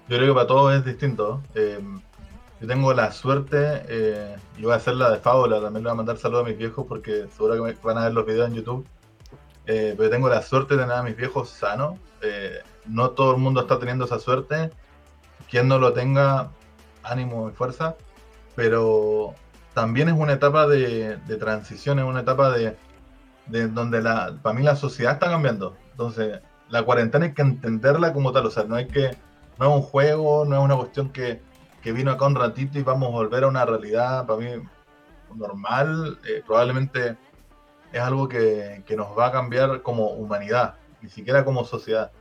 [0.09, 1.43] Yo creo que para todos es distinto.
[1.53, 1.79] Eh,
[2.63, 5.95] yo tengo la suerte, eh, voy a hacer la de fábula, también le voy a
[5.95, 8.87] mandar saludos a mis viejos porque seguro que van a ver los videos en YouTube.
[9.65, 11.99] Eh, pero tengo la suerte de tener a mis viejos sanos.
[12.21, 14.69] Eh, no todo el mundo está teniendo esa suerte.
[15.49, 16.51] Quien no lo tenga,
[17.03, 17.97] ánimo y fuerza.
[18.55, 19.35] Pero
[19.73, 22.77] también es una etapa de, transición, es una etapa de,
[23.47, 25.75] de donde la, para mí la sociedad está cambiando.
[25.91, 28.45] Entonces, la cuarentena hay que entenderla como tal.
[28.45, 29.17] O sea, no hay que,
[29.59, 31.41] no es un juego, no es una cuestión que,
[31.83, 34.49] que vino acá un ratito y vamos a volver a una realidad, para mí,
[35.35, 36.17] normal.
[36.25, 37.17] Eh, probablemente
[37.91, 42.11] es algo que, que nos va a cambiar como humanidad, ni siquiera como sociedad.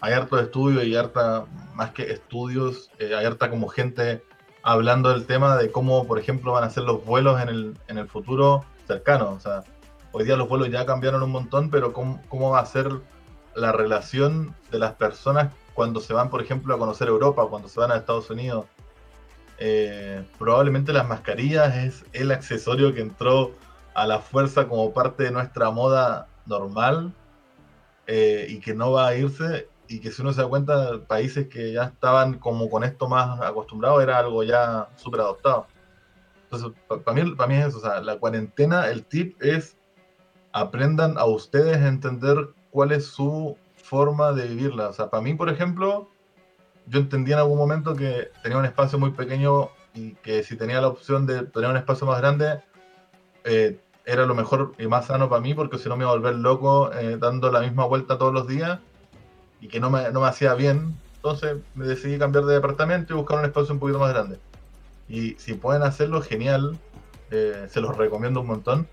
[0.00, 4.22] Hay harto estudio y harta, más que estudios, eh, hay harta como gente
[4.62, 7.96] hablando del tema de cómo, por ejemplo, van a ser los vuelos en el, en
[7.96, 9.30] el futuro cercano.
[9.30, 9.64] O sea,
[10.12, 12.90] hoy día los vuelos ya cambiaron un montón, pero cómo, cómo va a ser
[13.54, 17.80] la relación de las personas cuando se van, por ejemplo, a conocer Europa, cuando se
[17.80, 18.66] van a Estados Unidos.
[19.62, 23.54] Eh, probablemente las mascarillas es el accesorio que entró
[23.94, 27.12] a la fuerza como parte de nuestra moda normal
[28.06, 31.48] eh, y que no va a irse y que si uno se da cuenta, países
[31.48, 35.66] que ya estaban como con esto más acostumbrados era algo ya súper adoptado.
[36.44, 36.72] Entonces,
[37.04, 39.76] para mí, para mí es eso, o sea, la cuarentena, el tip es
[40.52, 44.88] aprendan a ustedes a entender cuál es su forma de vivirla.
[44.88, 46.08] O sea, para mí, por ejemplo,
[46.90, 50.80] yo entendí en algún momento que tenía un espacio muy pequeño y que si tenía
[50.80, 52.60] la opción de tener un espacio más grande,
[53.44, 56.16] eh, era lo mejor y más sano para mí, porque si no me iba a
[56.16, 58.80] volver loco eh, dando la misma vuelta todos los días
[59.60, 60.96] y que no me, no me hacía bien.
[61.16, 64.38] Entonces me decidí cambiar de departamento y buscar un espacio un poquito más grande.
[65.08, 66.78] Y si pueden hacerlo, genial.
[67.30, 68.88] Eh, se los recomiendo un montón.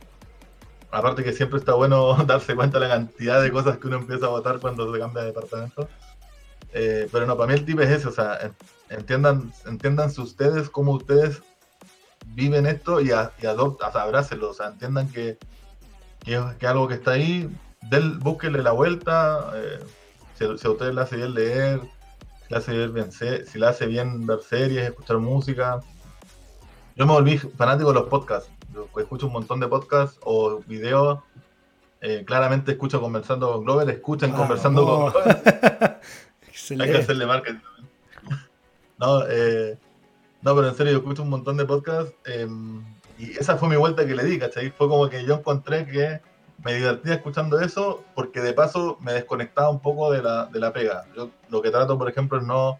[0.91, 4.27] Aparte que siempre está bueno darse cuenta de la cantidad de cosas que uno empieza
[4.27, 5.87] a votar cuando se cambia de departamento.
[6.73, 8.55] Eh, pero no, para mí el tip es ese, o sea, en-
[8.89, 11.41] entiendan, entiéndanse ustedes cómo ustedes
[12.27, 15.37] viven esto y, a- y adopten, o sea, abrácenlo, o sea, entiendan que,
[16.23, 17.49] que algo que está ahí,
[17.89, 19.79] del, búsquenle la vuelta, eh,
[20.37, 21.79] si, si a ustedes le hace bien leer,
[22.47, 25.79] si le hace bien, si le hace bien ver series, escuchar música.
[26.95, 31.19] Yo me volví fanático de los podcasts, yo escucho un montón de podcasts o videos,
[32.01, 35.11] eh, claramente escucho conversando con Glover, escuchen conversando con.
[35.11, 35.99] Glover.
[36.79, 37.87] Hay que hacerle marketing también.
[38.99, 39.77] No, eh,
[40.41, 42.47] no, pero en serio, yo escucho un montón de podcasts eh,
[43.19, 44.71] y esa fue mi vuelta que le di, ¿cachai?
[44.71, 46.19] Fue como que yo encontré que
[46.63, 50.73] me divertía escuchando eso porque de paso me desconectaba un poco de la, de la
[50.73, 51.05] pega.
[51.15, 52.79] Yo lo que trato, por ejemplo, es no,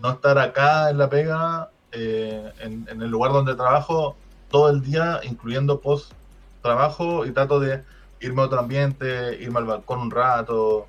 [0.00, 4.16] no estar acá en la pega, eh, en, en el lugar donde trabajo
[4.48, 6.12] todo el día, incluyendo post
[6.62, 7.82] trabajo y trato de
[8.20, 10.86] irme a otro ambiente, irme al balcón un rato,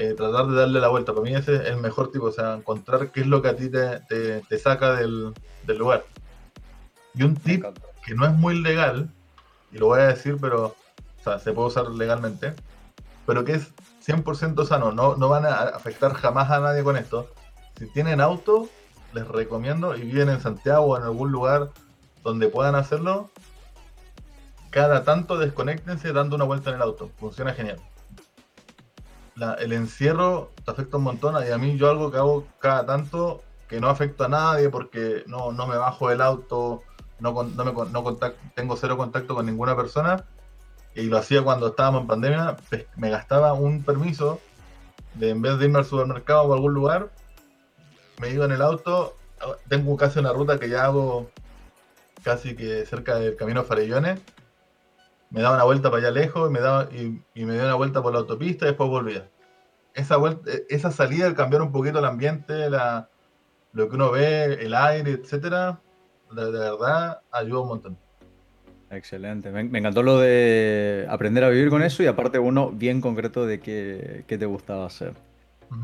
[0.00, 1.12] eh, tratar de darle la vuelta.
[1.12, 3.56] Para mí ese es el mejor tipo, o sea, encontrar qué es lo que a
[3.56, 5.32] ti te, te- te saca del,
[5.66, 6.04] del lugar.
[7.14, 7.64] Y un tip
[8.04, 9.10] que no es muy legal,
[9.72, 10.74] y lo voy a decir, pero
[11.20, 12.54] o sea, se puede usar legalmente,
[13.26, 13.68] pero que es
[14.04, 17.28] 100% sano, no, no van a afectar jamás a nadie con esto.
[17.78, 18.68] Si tienen auto,
[19.12, 21.68] les recomiendo y viven en Santiago o en algún lugar
[22.24, 23.30] donde puedan hacerlo,
[24.70, 27.10] cada tanto desconéctense dando una vuelta en el auto.
[27.18, 27.78] Funciona genial.
[29.58, 33.42] El encierro te afecta un montón y a mí yo algo que hago cada tanto
[33.68, 36.82] que no afecta a nadie porque no, no me bajo del auto,
[37.20, 38.18] no, no, me, no
[38.54, 40.24] tengo cero contacto con ninguna persona
[40.94, 44.40] y lo hacía cuando estábamos en pandemia, pues, me gastaba un permiso
[45.14, 47.10] de en vez de irme al supermercado o a algún lugar,
[48.20, 49.16] me iba en el auto,
[49.68, 51.30] tengo casi una ruta que ya hago
[52.22, 54.20] casi que cerca del camino Farellones,
[55.30, 57.74] me daba una vuelta para allá lejos y me daba y, y me dio una
[57.74, 59.28] vuelta por la autopista y después volvía.
[59.94, 63.08] Esa vuelta, esa salida, el cambiar un poquito el ambiente, la,
[63.72, 65.80] lo que uno ve, el aire, etcétera,
[66.32, 67.98] de, de verdad ayuda un montón.
[68.90, 69.50] Excelente.
[69.50, 73.46] Me, me encantó lo de aprender a vivir con eso y aparte uno bien concreto
[73.46, 75.14] de qué, qué te gustaba hacer.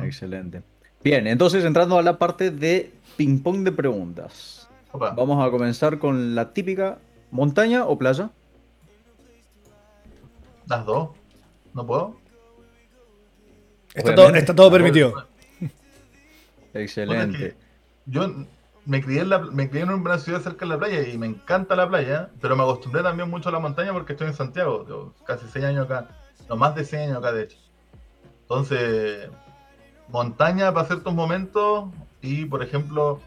[0.03, 0.63] Excelente.
[1.05, 4.69] Bien, entonces entrando a la parte de ping pong de preguntas.
[4.91, 5.11] Opa.
[5.11, 6.99] Vamos a comenzar con la típica
[7.31, 8.31] montaña o playa.
[10.67, 11.11] Las dos.
[11.75, 12.17] ¿No puedo?
[13.95, 15.27] Está todo, está todo permitido.
[16.75, 17.57] Excelente.
[18.07, 18.29] Yo
[18.85, 21.27] me crié, en la, me crié en una ciudad cerca de la playa y me
[21.27, 24.87] encanta la playa, pero me acostumbré también mucho a la montaña porque estoy en Santiago,
[24.89, 26.09] yo casi seis años acá,
[26.49, 27.57] no más de seis años acá de hecho.
[28.43, 29.29] Entonces,
[30.09, 31.87] montaña para ciertos momentos
[32.23, 33.21] y, por ejemplo,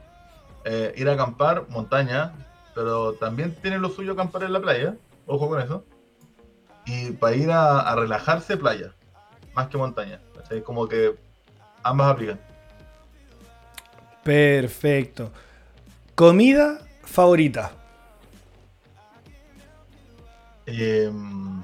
[0.64, 2.34] eh, ir a acampar, montaña,
[2.74, 4.96] pero también tiene lo suyo acampar en la playa,
[5.28, 5.84] ojo con eso.
[6.90, 8.96] Y para ir a, relajarse, playa,
[9.54, 10.20] más que montaña.
[10.50, 11.16] es Como que
[11.84, 12.40] ambas aplican.
[14.24, 15.32] Perfecto.
[16.16, 17.72] Comida favorita.
[20.66, 21.62] Em,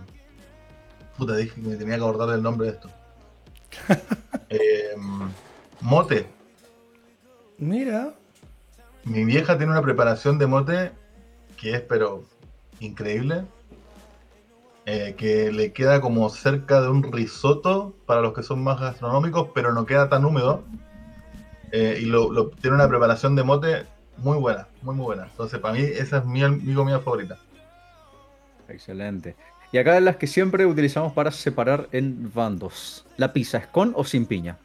[1.17, 2.89] puta, dije que me tenía que acordar del nombre de esto.
[4.49, 5.31] Em,
[5.81, 6.27] mote.
[7.57, 8.13] Mira.
[9.05, 10.91] Mi vieja tiene una preparación de mote
[11.57, 12.23] que es, pero,
[12.79, 13.45] increíble.
[14.87, 19.49] Eh, que le queda como cerca de un risotto para los que son más gastronómicos,
[19.55, 20.63] pero no queda tan húmedo.
[21.71, 23.85] Eh, y lo, tiene una preparación de mote
[24.17, 25.23] muy buena, muy muy buena.
[25.25, 27.37] Entonces, para mí, esa es mi, mi comida favorita.
[28.69, 29.35] Excelente.
[29.71, 33.05] Y acá las que siempre utilizamos para separar en bandos.
[33.17, 34.57] ¿La pizza es con o sin piña?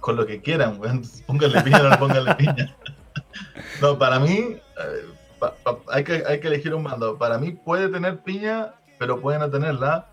[0.00, 0.80] Con lo que quieran,
[1.26, 2.76] Pónganle piña o no pónganle piña.
[3.80, 4.60] no, para mí, eh,
[5.90, 7.16] hay, que, hay que elegir un bando.
[7.16, 10.06] Para mí puede tener piña, pero puede no tenerla.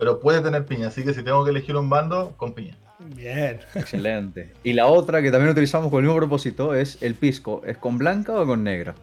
[0.00, 0.88] Pero puede tener piña.
[0.88, 2.76] Así que si tengo que elegir un bando, con piña.
[2.98, 3.60] Bien.
[3.76, 4.52] Excelente.
[4.64, 7.62] Y la otra que también utilizamos con el mismo propósito es el pisco.
[7.64, 8.96] ¿Es con blanca o con negra?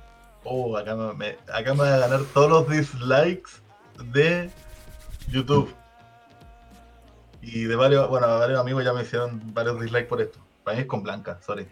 [0.44, 3.52] Oh, acá me, acá me voy a ganar todos los dislikes
[4.12, 4.50] de
[5.30, 5.74] YouTube.
[7.42, 10.40] Y de varios, bueno, varios amigos ya me hicieron varios dislikes por esto.
[10.66, 11.66] Para mí es con Blanca, sorry.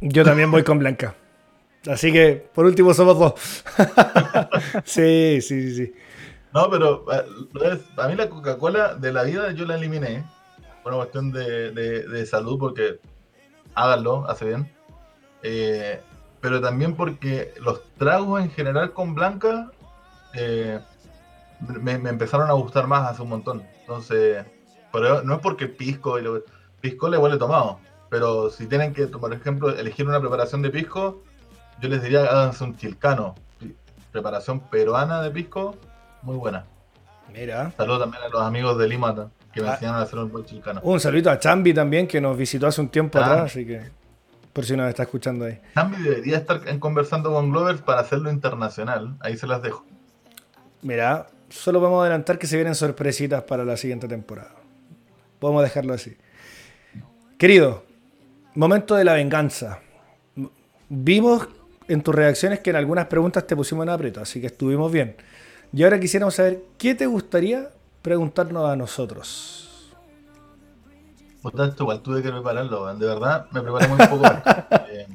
[0.00, 1.14] Yo también voy con Blanca.
[1.90, 3.64] Así que, por último, somos dos.
[4.84, 5.94] sí, sí, sí.
[6.52, 10.24] No, pero eh, a mí la Coca-Cola de la vida yo la eliminé.
[10.82, 12.98] Por una cuestión de, salud, porque
[13.74, 14.72] háganlo, hace bien.
[15.42, 16.00] Eh,
[16.40, 19.70] pero también porque los tragos en general con Blanca
[20.34, 20.80] eh,
[21.60, 23.62] me, empezaron a gustar más hace un montón.
[23.80, 24.44] Entonces,
[24.92, 26.42] pero no es porque pisco, y lo,
[26.80, 27.78] pisco le huele tomado,
[28.10, 31.22] pero si tienen que, por ejemplo, elegir una preparación de pisco,
[31.82, 33.34] yo les diría háganse un chilcano.
[34.12, 35.76] Preparación peruana de pisco,
[36.22, 36.64] muy buena.
[37.32, 37.72] Mira.
[37.76, 39.72] Saludos también a los amigos de Lima que me ah.
[39.72, 40.80] enseñaron a hacer un buen chilcano.
[40.84, 43.24] Un saludo a Chambi también, que nos visitó hace un tiempo ah.
[43.24, 43.82] atrás, así que
[44.52, 45.58] por si nos está escuchando ahí.
[45.74, 49.16] Chambi debería estar conversando con Glovers para hacerlo internacional.
[49.20, 49.84] Ahí se las dejo.
[50.82, 54.54] Mira, solo podemos adelantar que se vienen sorpresitas para la siguiente temporada.
[55.40, 56.16] Podemos dejarlo así.
[57.38, 57.84] Querido,
[58.54, 59.80] momento de la venganza.
[60.88, 61.48] Vimos
[61.88, 65.16] en tus reacciones que en algunas preguntas te pusimos en aprieto, así que estuvimos bien.
[65.72, 67.70] Y ahora quisiéramos saber qué te gustaría
[68.02, 69.94] preguntarnos a nosotros.
[71.44, 74.24] esto igual tuve que prepararlo, de verdad me preparé muy poco.
[74.94, 75.06] Eh,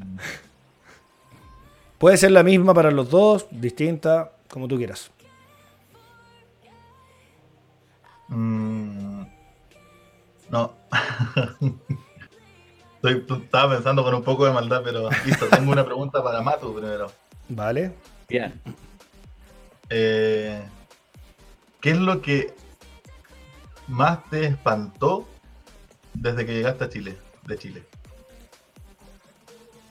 [1.98, 5.12] Puede ser la misma para los dos, distinta, como tú quieras.
[8.28, 9.24] Mm,
[10.50, 10.74] no.
[13.04, 17.12] estaba pensando con un poco de maldad, pero listo, tengo una pregunta para Matu primero.
[17.50, 17.94] Vale.
[18.28, 18.60] Bien.
[19.90, 20.62] Eh,
[21.80, 22.54] ¿Qué es lo que
[23.88, 25.28] más te espantó
[26.14, 27.84] desde que llegaste a Chile, de Chile?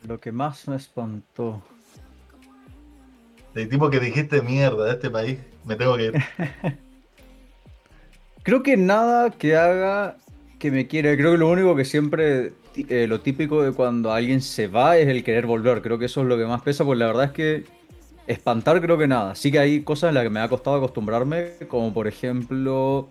[0.06, 1.62] Lo que más me espantó.
[3.54, 6.14] De tipo que dijiste mierda de este país, me tengo que ir.
[8.42, 10.18] Creo que nada que haga
[10.58, 11.16] que me quiera.
[11.16, 12.52] Creo que lo único que siempre,
[12.88, 15.82] eh, lo típico de cuando alguien se va es el querer volver.
[15.82, 17.64] Creo que eso es lo que más pesa, porque la verdad es que
[18.26, 19.34] espantar creo que nada.
[19.34, 23.08] Sí que hay cosas en las que me ha costado acostumbrarme, como por ejemplo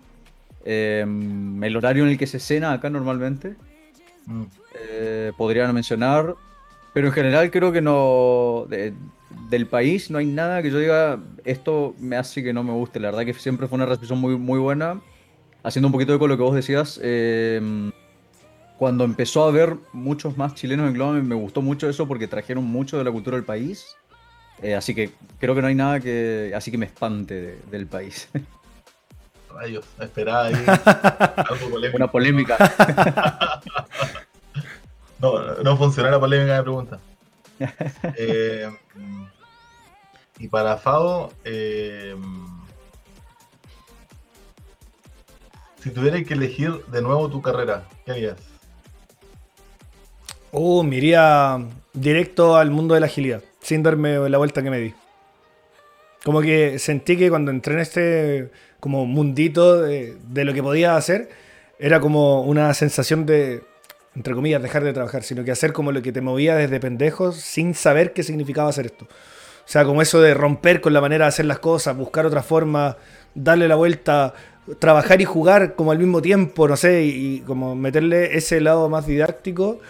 [0.64, 3.56] em, el horario en el que se cena acá normalmente.
[4.26, 4.42] Mm.
[4.80, 6.34] Eh, podría no mencionar.
[6.92, 8.66] Pero en general creo que no...
[9.50, 13.00] del país no hay nada que yo diga esto me hace que no me guste.
[13.00, 15.00] La verdad que siempre fue una recepción muy, muy buena
[15.66, 17.60] haciendo un poquito de con lo que vos decías, eh,
[18.78, 22.64] cuando empezó a haber muchos más chilenos en Globo, me gustó mucho eso porque trajeron
[22.64, 23.96] mucho de la cultura del país.
[24.62, 28.28] Eh, así que creo que no hay nada que así que me espante del país.
[29.54, 30.54] Rayos, esperaba ahí
[31.36, 31.96] algo polémico.
[31.96, 32.56] Una polémica.
[35.18, 36.98] no, no funcionó la polémica de pregunta.
[38.18, 38.70] Eh,
[40.38, 42.14] y para Fado, eh,
[45.86, 48.55] Si tuvieras que elegir de nuevo tu carrera, ¿qué harías?
[50.58, 51.58] Oh, me iría
[51.92, 54.94] directo al mundo de la agilidad, sin darme la vuelta que me di.
[56.24, 58.50] Como que sentí que cuando entré en este
[58.80, 61.28] como mundito de, lo que podía hacer,
[61.78, 63.64] era como una sensación de
[64.14, 67.36] entre comillas, dejar de trabajar, sino que hacer como lo que te movía desde pendejos
[67.36, 69.04] sin saber qué significaba hacer esto.
[69.04, 72.42] O sea, como eso de romper con la manera de hacer las cosas, buscar otra
[72.42, 72.96] forma,
[73.34, 74.32] darle la vuelta,
[74.78, 79.06] trabajar y jugar como al mismo tiempo, no sé, y, como meterle ese lado más
[79.06, 79.80] didáctico.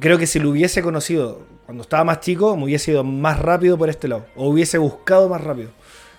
[0.00, 3.76] Creo que si lo hubiese conocido cuando estaba más chico, me hubiese ido más rápido
[3.76, 5.70] por este lado, o hubiese buscado más rápido.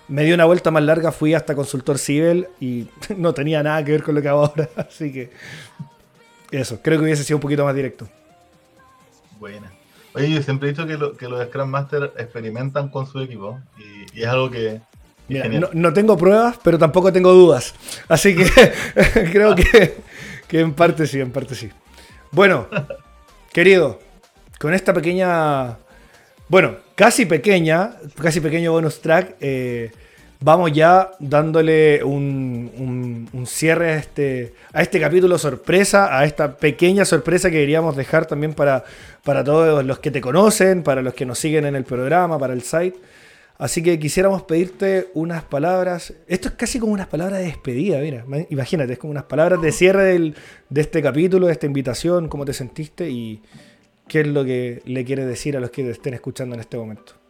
[0.08, 3.92] Me dio una vuelta más larga, fui hasta consultor civil y no tenía nada que
[3.92, 5.30] ver con lo que hago ahora, así que
[6.52, 8.08] eso, creo que hubiese sido un poquito más directo.
[9.38, 9.72] Buena.
[10.14, 14.20] Oye, yo siempre he dicho que, que los Scrum Master experimentan con su equipo y,
[14.20, 14.80] es algo que...
[15.72, 17.74] no, tengo pruebas, pero tampoco tengo dudas.
[18.08, 18.44] Así que
[19.32, 19.96] creo que,
[20.48, 21.70] que en parte sí, en parte sí.
[22.32, 22.68] Bueno,
[23.52, 23.98] querido,
[24.58, 25.78] con esta pequeña...
[26.48, 29.92] Bueno, casi pequeña, casi pequeño bonus track, eh,
[30.40, 37.50] vamos ya dándole un, cierre a este, a este capítulo sorpresa, a esta pequeña sorpresa
[37.50, 38.84] que queríamos dejar también para,
[39.22, 42.52] para todos los que te conocen, para los que nos siguen en el programa, para
[42.52, 42.98] el site.
[43.60, 46.14] Así que quisiéramos pedirte unas palabras.
[46.26, 48.24] Esto es casi como unas palabras de despedida, mira.
[48.48, 52.54] Imagínate, es como unas palabras de cierre de este capítulo, de esta invitación, cómo te
[52.54, 53.42] sentiste y
[54.08, 56.76] qué es lo que le quieres decir a los que te estén escuchando en este
[56.76, 57.20] momento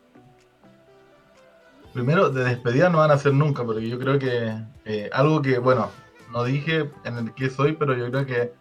[1.93, 4.55] primero, de despedida no van a ser nunca, porque yo creo que
[4.85, 5.91] eh, algo que, bueno,
[6.33, 8.53] no dije en el que soy, pero yo creo que,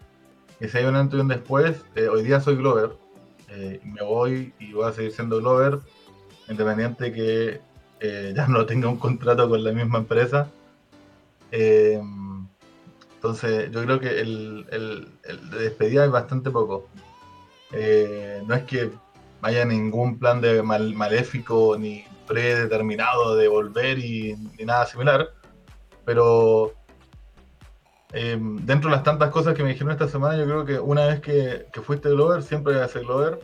[0.67, 2.91] si hay un antes y un después, eh, hoy día soy Glover,
[3.49, 5.79] eh, me voy y voy a seguir siendo Glover,
[6.49, 7.61] independiente que
[8.33, 10.49] ya no tenga un contrato con la misma empresa.
[11.51, 14.65] entonces, yo creo que el,
[15.51, 16.87] de despedida es bastante poco.
[17.71, 18.91] no es que
[19.41, 24.35] haya ningún plan de maléfico ni predeterminado de volver y,
[24.65, 25.29] nada similar.
[26.05, 26.73] Pero
[28.11, 31.19] dentro de las tantas cosas que me dijeron esta semana, yo creo que una vez
[31.19, 33.39] que, fuiste Glover, siempre voy a ser Glover.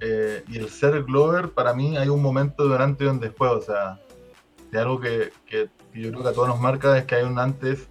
[0.00, 3.50] Eh, y el ser Glover, para mí, hay un momento durante y un después.
[3.52, 4.00] O sea,
[4.70, 7.38] de algo que, que, yo creo que a todos nos marca es que hay un
[7.38, 7.88] antes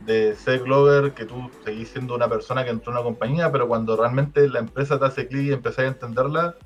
[0.00, 3.68] de ser Glover, que tú seguís siendo una persona que entró en una compañía, pero
[3.68, 6.56] cuando realmente la empresa te hace clic y empezáis a entenderla,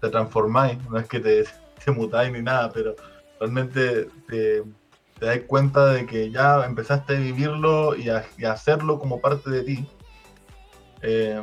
[0.00, 0.78] te transformáis.
[0.90, 1.44] No es que te
[1.84, 2.96] te mutáis ni nada, pero
[3.38, 4.62] realmente te,
[5.18, 9.62] te das cuenta de que ya empezaste a vivirlo y a, hacerlo como parte de
[9.62, 9.88] ti.
[11.02, 11.42] Eh,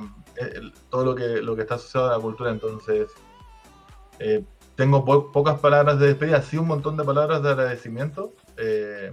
[0.90, 3.10] todo lo que, lo que está asociado a la cultura, entonces
[4.20, 4.44] eh,
[4.76, 8.34] tengo pocas palabras de despedida, sí un montón de palabras de agradecimiento.
[8.58, 9.12] Eh,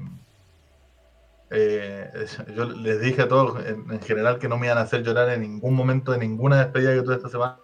[2.56, 5.40] yo les dije a todos en, general que no me iban a hacer llorar en
[5.40, 7.58] ningún momento de ninguna despedida que tuve esta semana.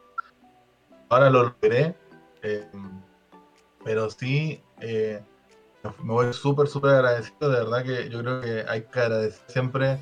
[1.08, 1.94] Ahora lo logré.
[3.84, 5.22] Pero sí, eh,
[6.02, 7.50] me voy súper, súper agradecido.
[7.50, 9.98] De verdad que yo creo que hay que agradecer siempre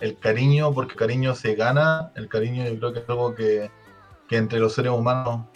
[0.00, 2.12] el cariño, porque cariño se gana.
[2.14, 3.70] El cariño yo creo que es algo que,
[4.30, 5.46] entre los seres humanos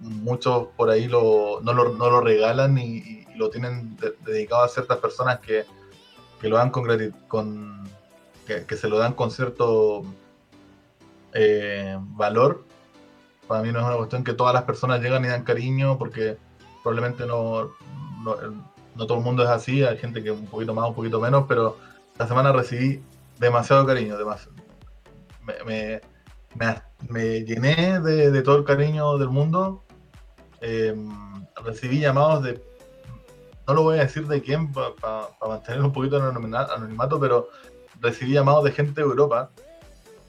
[0.00, 5.64] muchos por ahí lo, no, lo, regalan y, lo tienen dedicado a ciertas personas que,
[6.42, 6.86] lo dan con,
[7.26, 7.88] con
[8.46, 10.04] que, se lo dan con cierto
[11.32, 12.64] eh, valor.
[13.46, 16.36] Para mí no es una cuestión que todas las personas llegan y dan cariño porque
[16.82, 17.70] probablemente no,
[18.22, 21.44] no, todo el mundo es así, hay gente que un poquito más, un poquito menos,
[21.48, 21.76] pero
[22.18, 23.02] la semana recibí
[23.38, 24.56] demasiado cariño, demasiado.
[25.64, 26.00] Me,
[27.08, 29.84] me, llené de, todo el cariño del mundo.
[30.60, 31.08] Em,
[31.64, 32.62] recibí llamados de,
[33.66, 37.48] no lo voy a decir de quién para mantener un poquito en anonimato, pero
[38.00, 39.50] recibí llamados de gente de Europa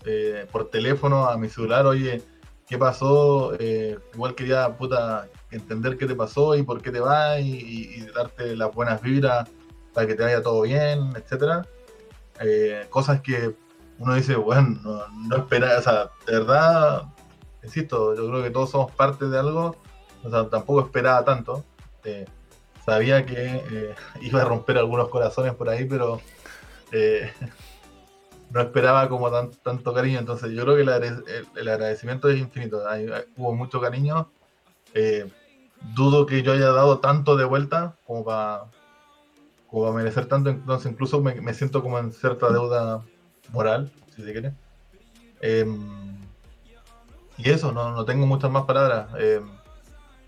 [0.05, 2.22] eh, por teléfono a mi celular, oye,
[2.68, 3.53] ¿qué pasó?
[3.60, 8.55] Eh, igual quería puta, entender qué te pasó y por qué te vas y, darte
[8.55, 9.49] las buenas vibras
[9.93, 11.66] para que te vaya todo bien, etcétera.
[12.40, 13.56] Eh, cosas que
[13.98, 14.80] uno dice, bueno,
[15.28, 17.04] no, espera, o sea, de verdad,
[17.64, 19.76] insisto, yo creo que todos somos parte de algo,
[20.24, 21.66] o sea, tampoco esperaba tanto.
[22.06, 22.26] Eh,
[22.86, 26.22] sabía que eh, iba a romper algunos corazones por ahí, pero
[28.52, 30.20] no esperaba como tanto cariño.
[30.20, 32.84] Entonces, yo creo que el, agradecimiento es infinito.
[33.36, 34.32] hubo mucho cariño.
[35.96, 38.66] Dudo que yo haya dado tanto de vuelta como para
[39.70, 43.03] como merecer tanto, entonces incluso me, siento como en cierta deuda
[43.51, 44.53] moral, si se quiere.
[45.41, 46.17] Em,
[47.38, 49.09] y eso, no, tengo muchas más palabras.
[49.20, 49.47] Em,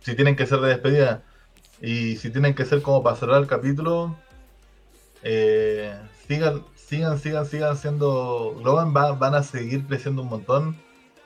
[0.02, 1.24] si tienen que ser de despedida
[1.82, 4.16] y si tienen que ser como para cerrar el capítulo,
[5.24, 5.96] eh,
[6.28, 10.78] sigan, sigan, sigan, sigan siendo Globan, van a seguir creciendo un montón.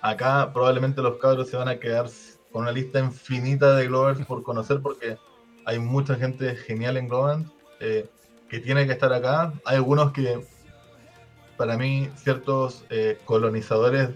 [0.01, 2.09] Acá probablemente los cabros se van a quedar
[2.51, 5.17] con una lista infinita de Glovers por conocer porque
[5.65, 7.54] hay mucha gente genial en Globant
[7.85, 8.09] eh,
[8.49, 9.53] que tiene que estar acá.
[9.65, 10.43] Hay algunos que,
[11.57, 14.09] para mí, ciertos eh, colonizadores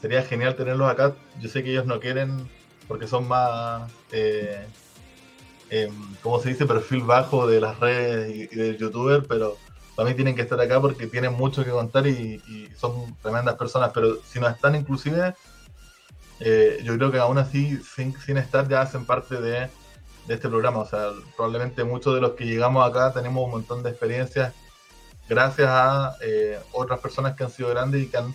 [0.00, 1.14] sería genial tenerlos acá.
[1.40, 2.48] Yo sé que ellos no quieren
[2.86, 4.66] porque son más, eh,
[5.70, 5.92] em,
[6.22, 6.64] ¿cómo se dice?
[6.66, 9.56] Perfil bajo de las redes y, del youtuber, pero
[9.94, 13.90] para mí tienen que estar acá porque tienen mucho que contar y, son tremendas personas.
[13.92, 15.34] Pero si no están inclusive,
[16.40, 19.68] eh, yo creo que aún así, sin, sin estar, ya hacen parte de,
[20.28, 20.80] de este programa.
[20.80, 24.54] O sea, probablemente muchos de los que llegamos acá tenemos un montón de experiencias
[25.28, 28.34] gracias a eh, otras personas que han sido grandes y que han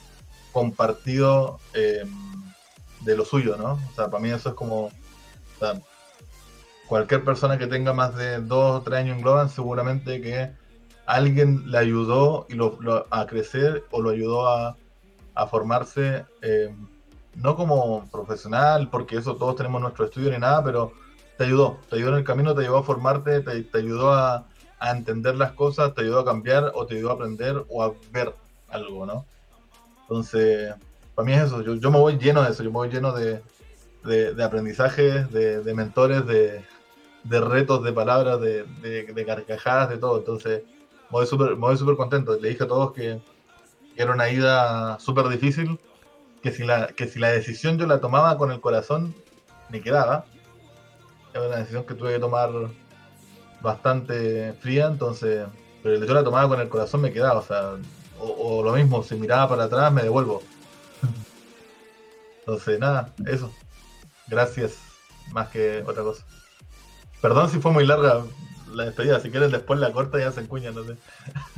[0.52, 2.04] compartido eh,
[3.02, 3.74] de lo suyo, ¿no?
[3.74, 4.92] O sea, para mí eso es como,
[6.88, 10.52] cualquier persona que tenga más de dos o tres años en Globan, seguramente que
[11.06, 12.78] alguien le ayudó y lo,
[13.10, 14.76] a crecer o lo ayudó a,
[15.50, 16.74] formarse, eh,
[17.36, 20.94] no como profesional, porque eso todos tenemos nuestro estudio ni nada, pero
[21.38, 24.46] te ayudó, te ayudó en el camino, te ayudó a formarte, te ayudó a,
[24.82, 28.36] entender las cosas, te ayudó a cambiar o te ayudó a aprender o a ver
[28.68, 29.26] algo, ¿no?
[30.02, 30.74] Entonces,
[31.16, 33.42] para mí es eso, yo, me voy lleno de eso, yo me voy lleno de,
[34.04, 36.66] de, aprendizajes, de, mentores, de,
[37.24, 40.18] retos, de palabras, de, carcajadas, de todo.
[40.18, 40.64] Entonces,
[41.10, 41.18] me
[41.58, 42.38] voy súper contento.
[42.38, 43.22] Le dije a todos que,
[43.96, 45.80] era una ida súper difícil,
[46.42, 49.16] que si, la, que si la decisión yo la tomaba con el corazón,
[49.70, 50.26] me quedaba.
[51.34, 52.50] Era una decisión que tuve que tomar
[53.62, 55.46] bastante fría, entonces,
[55.82, 57.72] pero yo la tomaba con el corazón me quedaba, o sea,
[58.20, 60.44] o, lo mismo, si miraba para atrás me devuelvo.
[62.40, 63.52] Entonces, nada, eso.
[64.28, 64.78] Gracias,
[65.32, 66.24] más que otra cosa.
[67.22, 68.24] Perdón si fue muy larga
[68.74, 70.96] la despedida, si quieres después la corta ya se encuña, no sé.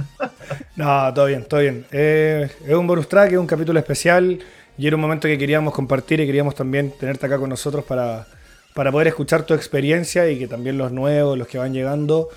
[0.75, 1.85] no, todo bien, todo bien.
[1.91, 4.39] Eh, es un bonus track, es un capítulo especial
[4.77, 8.27] y era un momento que queríamos compartir y queríamos también tenerte acá con nosotros para
[8.75, 12.27] para poder escuchar tu experiencia y que también los nuevos, los que van llegando,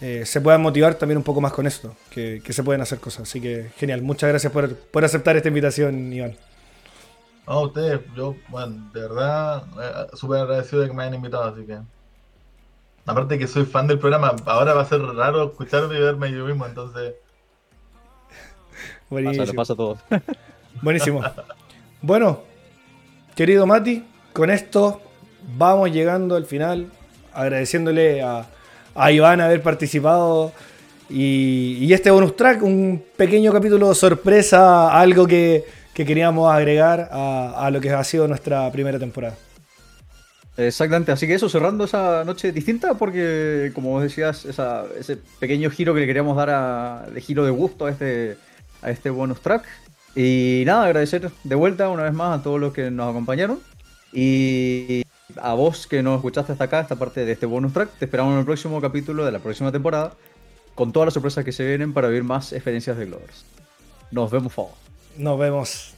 [0.00, 3.22] eh, se puedan motivar también un poco más con esto, que, se pueden hacer cosas.
[3.22, 6.34] Así que genial, muchas gracias por, aceptar esta invitación, Iván.
[7.46, 11.44] No, a ustedes, yo, bueno, de verdad, eh, súper agradecido de que me hayan invitado,
[11.44, 11.78] así que.
[13.06, 16.44] Aparte que soy fan del programa, ahora va a ser raro escucharme y verme yo
[16.46, 17.14] mismo, entonces.
[19.08, 19.54] Buenísimo.
[19.54, 19.98] Pasa, todo.
[20.82, 21.22] Buenísimo.
[22.02, 22.40] Bueno,
[23.36, 25.05] querido Mati, con esto
[25.56, 26.86] vamos llegando al final,
[27.32, 28.46] agradeciéndole a,
[29.10, 30.52] Iván haber participado.
[31.08, 37.90] Y, este bonus track, un pequeño capítulo sorpresa, algo que, queríamos agregar a, lo que
[37.90, 39.36] ha sido nuestra primera temporada.
[40.56, 46.00] Exactamente, así que eso, cerrando esa noche distinta, porque como decías, ese pequeño giro que
[46.00, 48.36] le queríamos dar de giro de gusto a este,
[48.82, 49.64] a este bonus track.
[50.14, 53.60] Y nada, agradecer de vuelta una vez más a todos los que nos acompañaron.
[54.14, 55.05] Y
[55.40, 58.32] a vos que nos escuchaste hasta acá, esta parte de este bonus track, te esperamos
[58.34, 60.12] en el próximo capítulo de la próxima temporada,
[60.74, 63.44] con todas las sorpresas que se vienen para vivir más experiencias de Glovers.
[64.10, 64.72] Nos vemos, Fabo.
[65.16, 65.95] Nos vemos.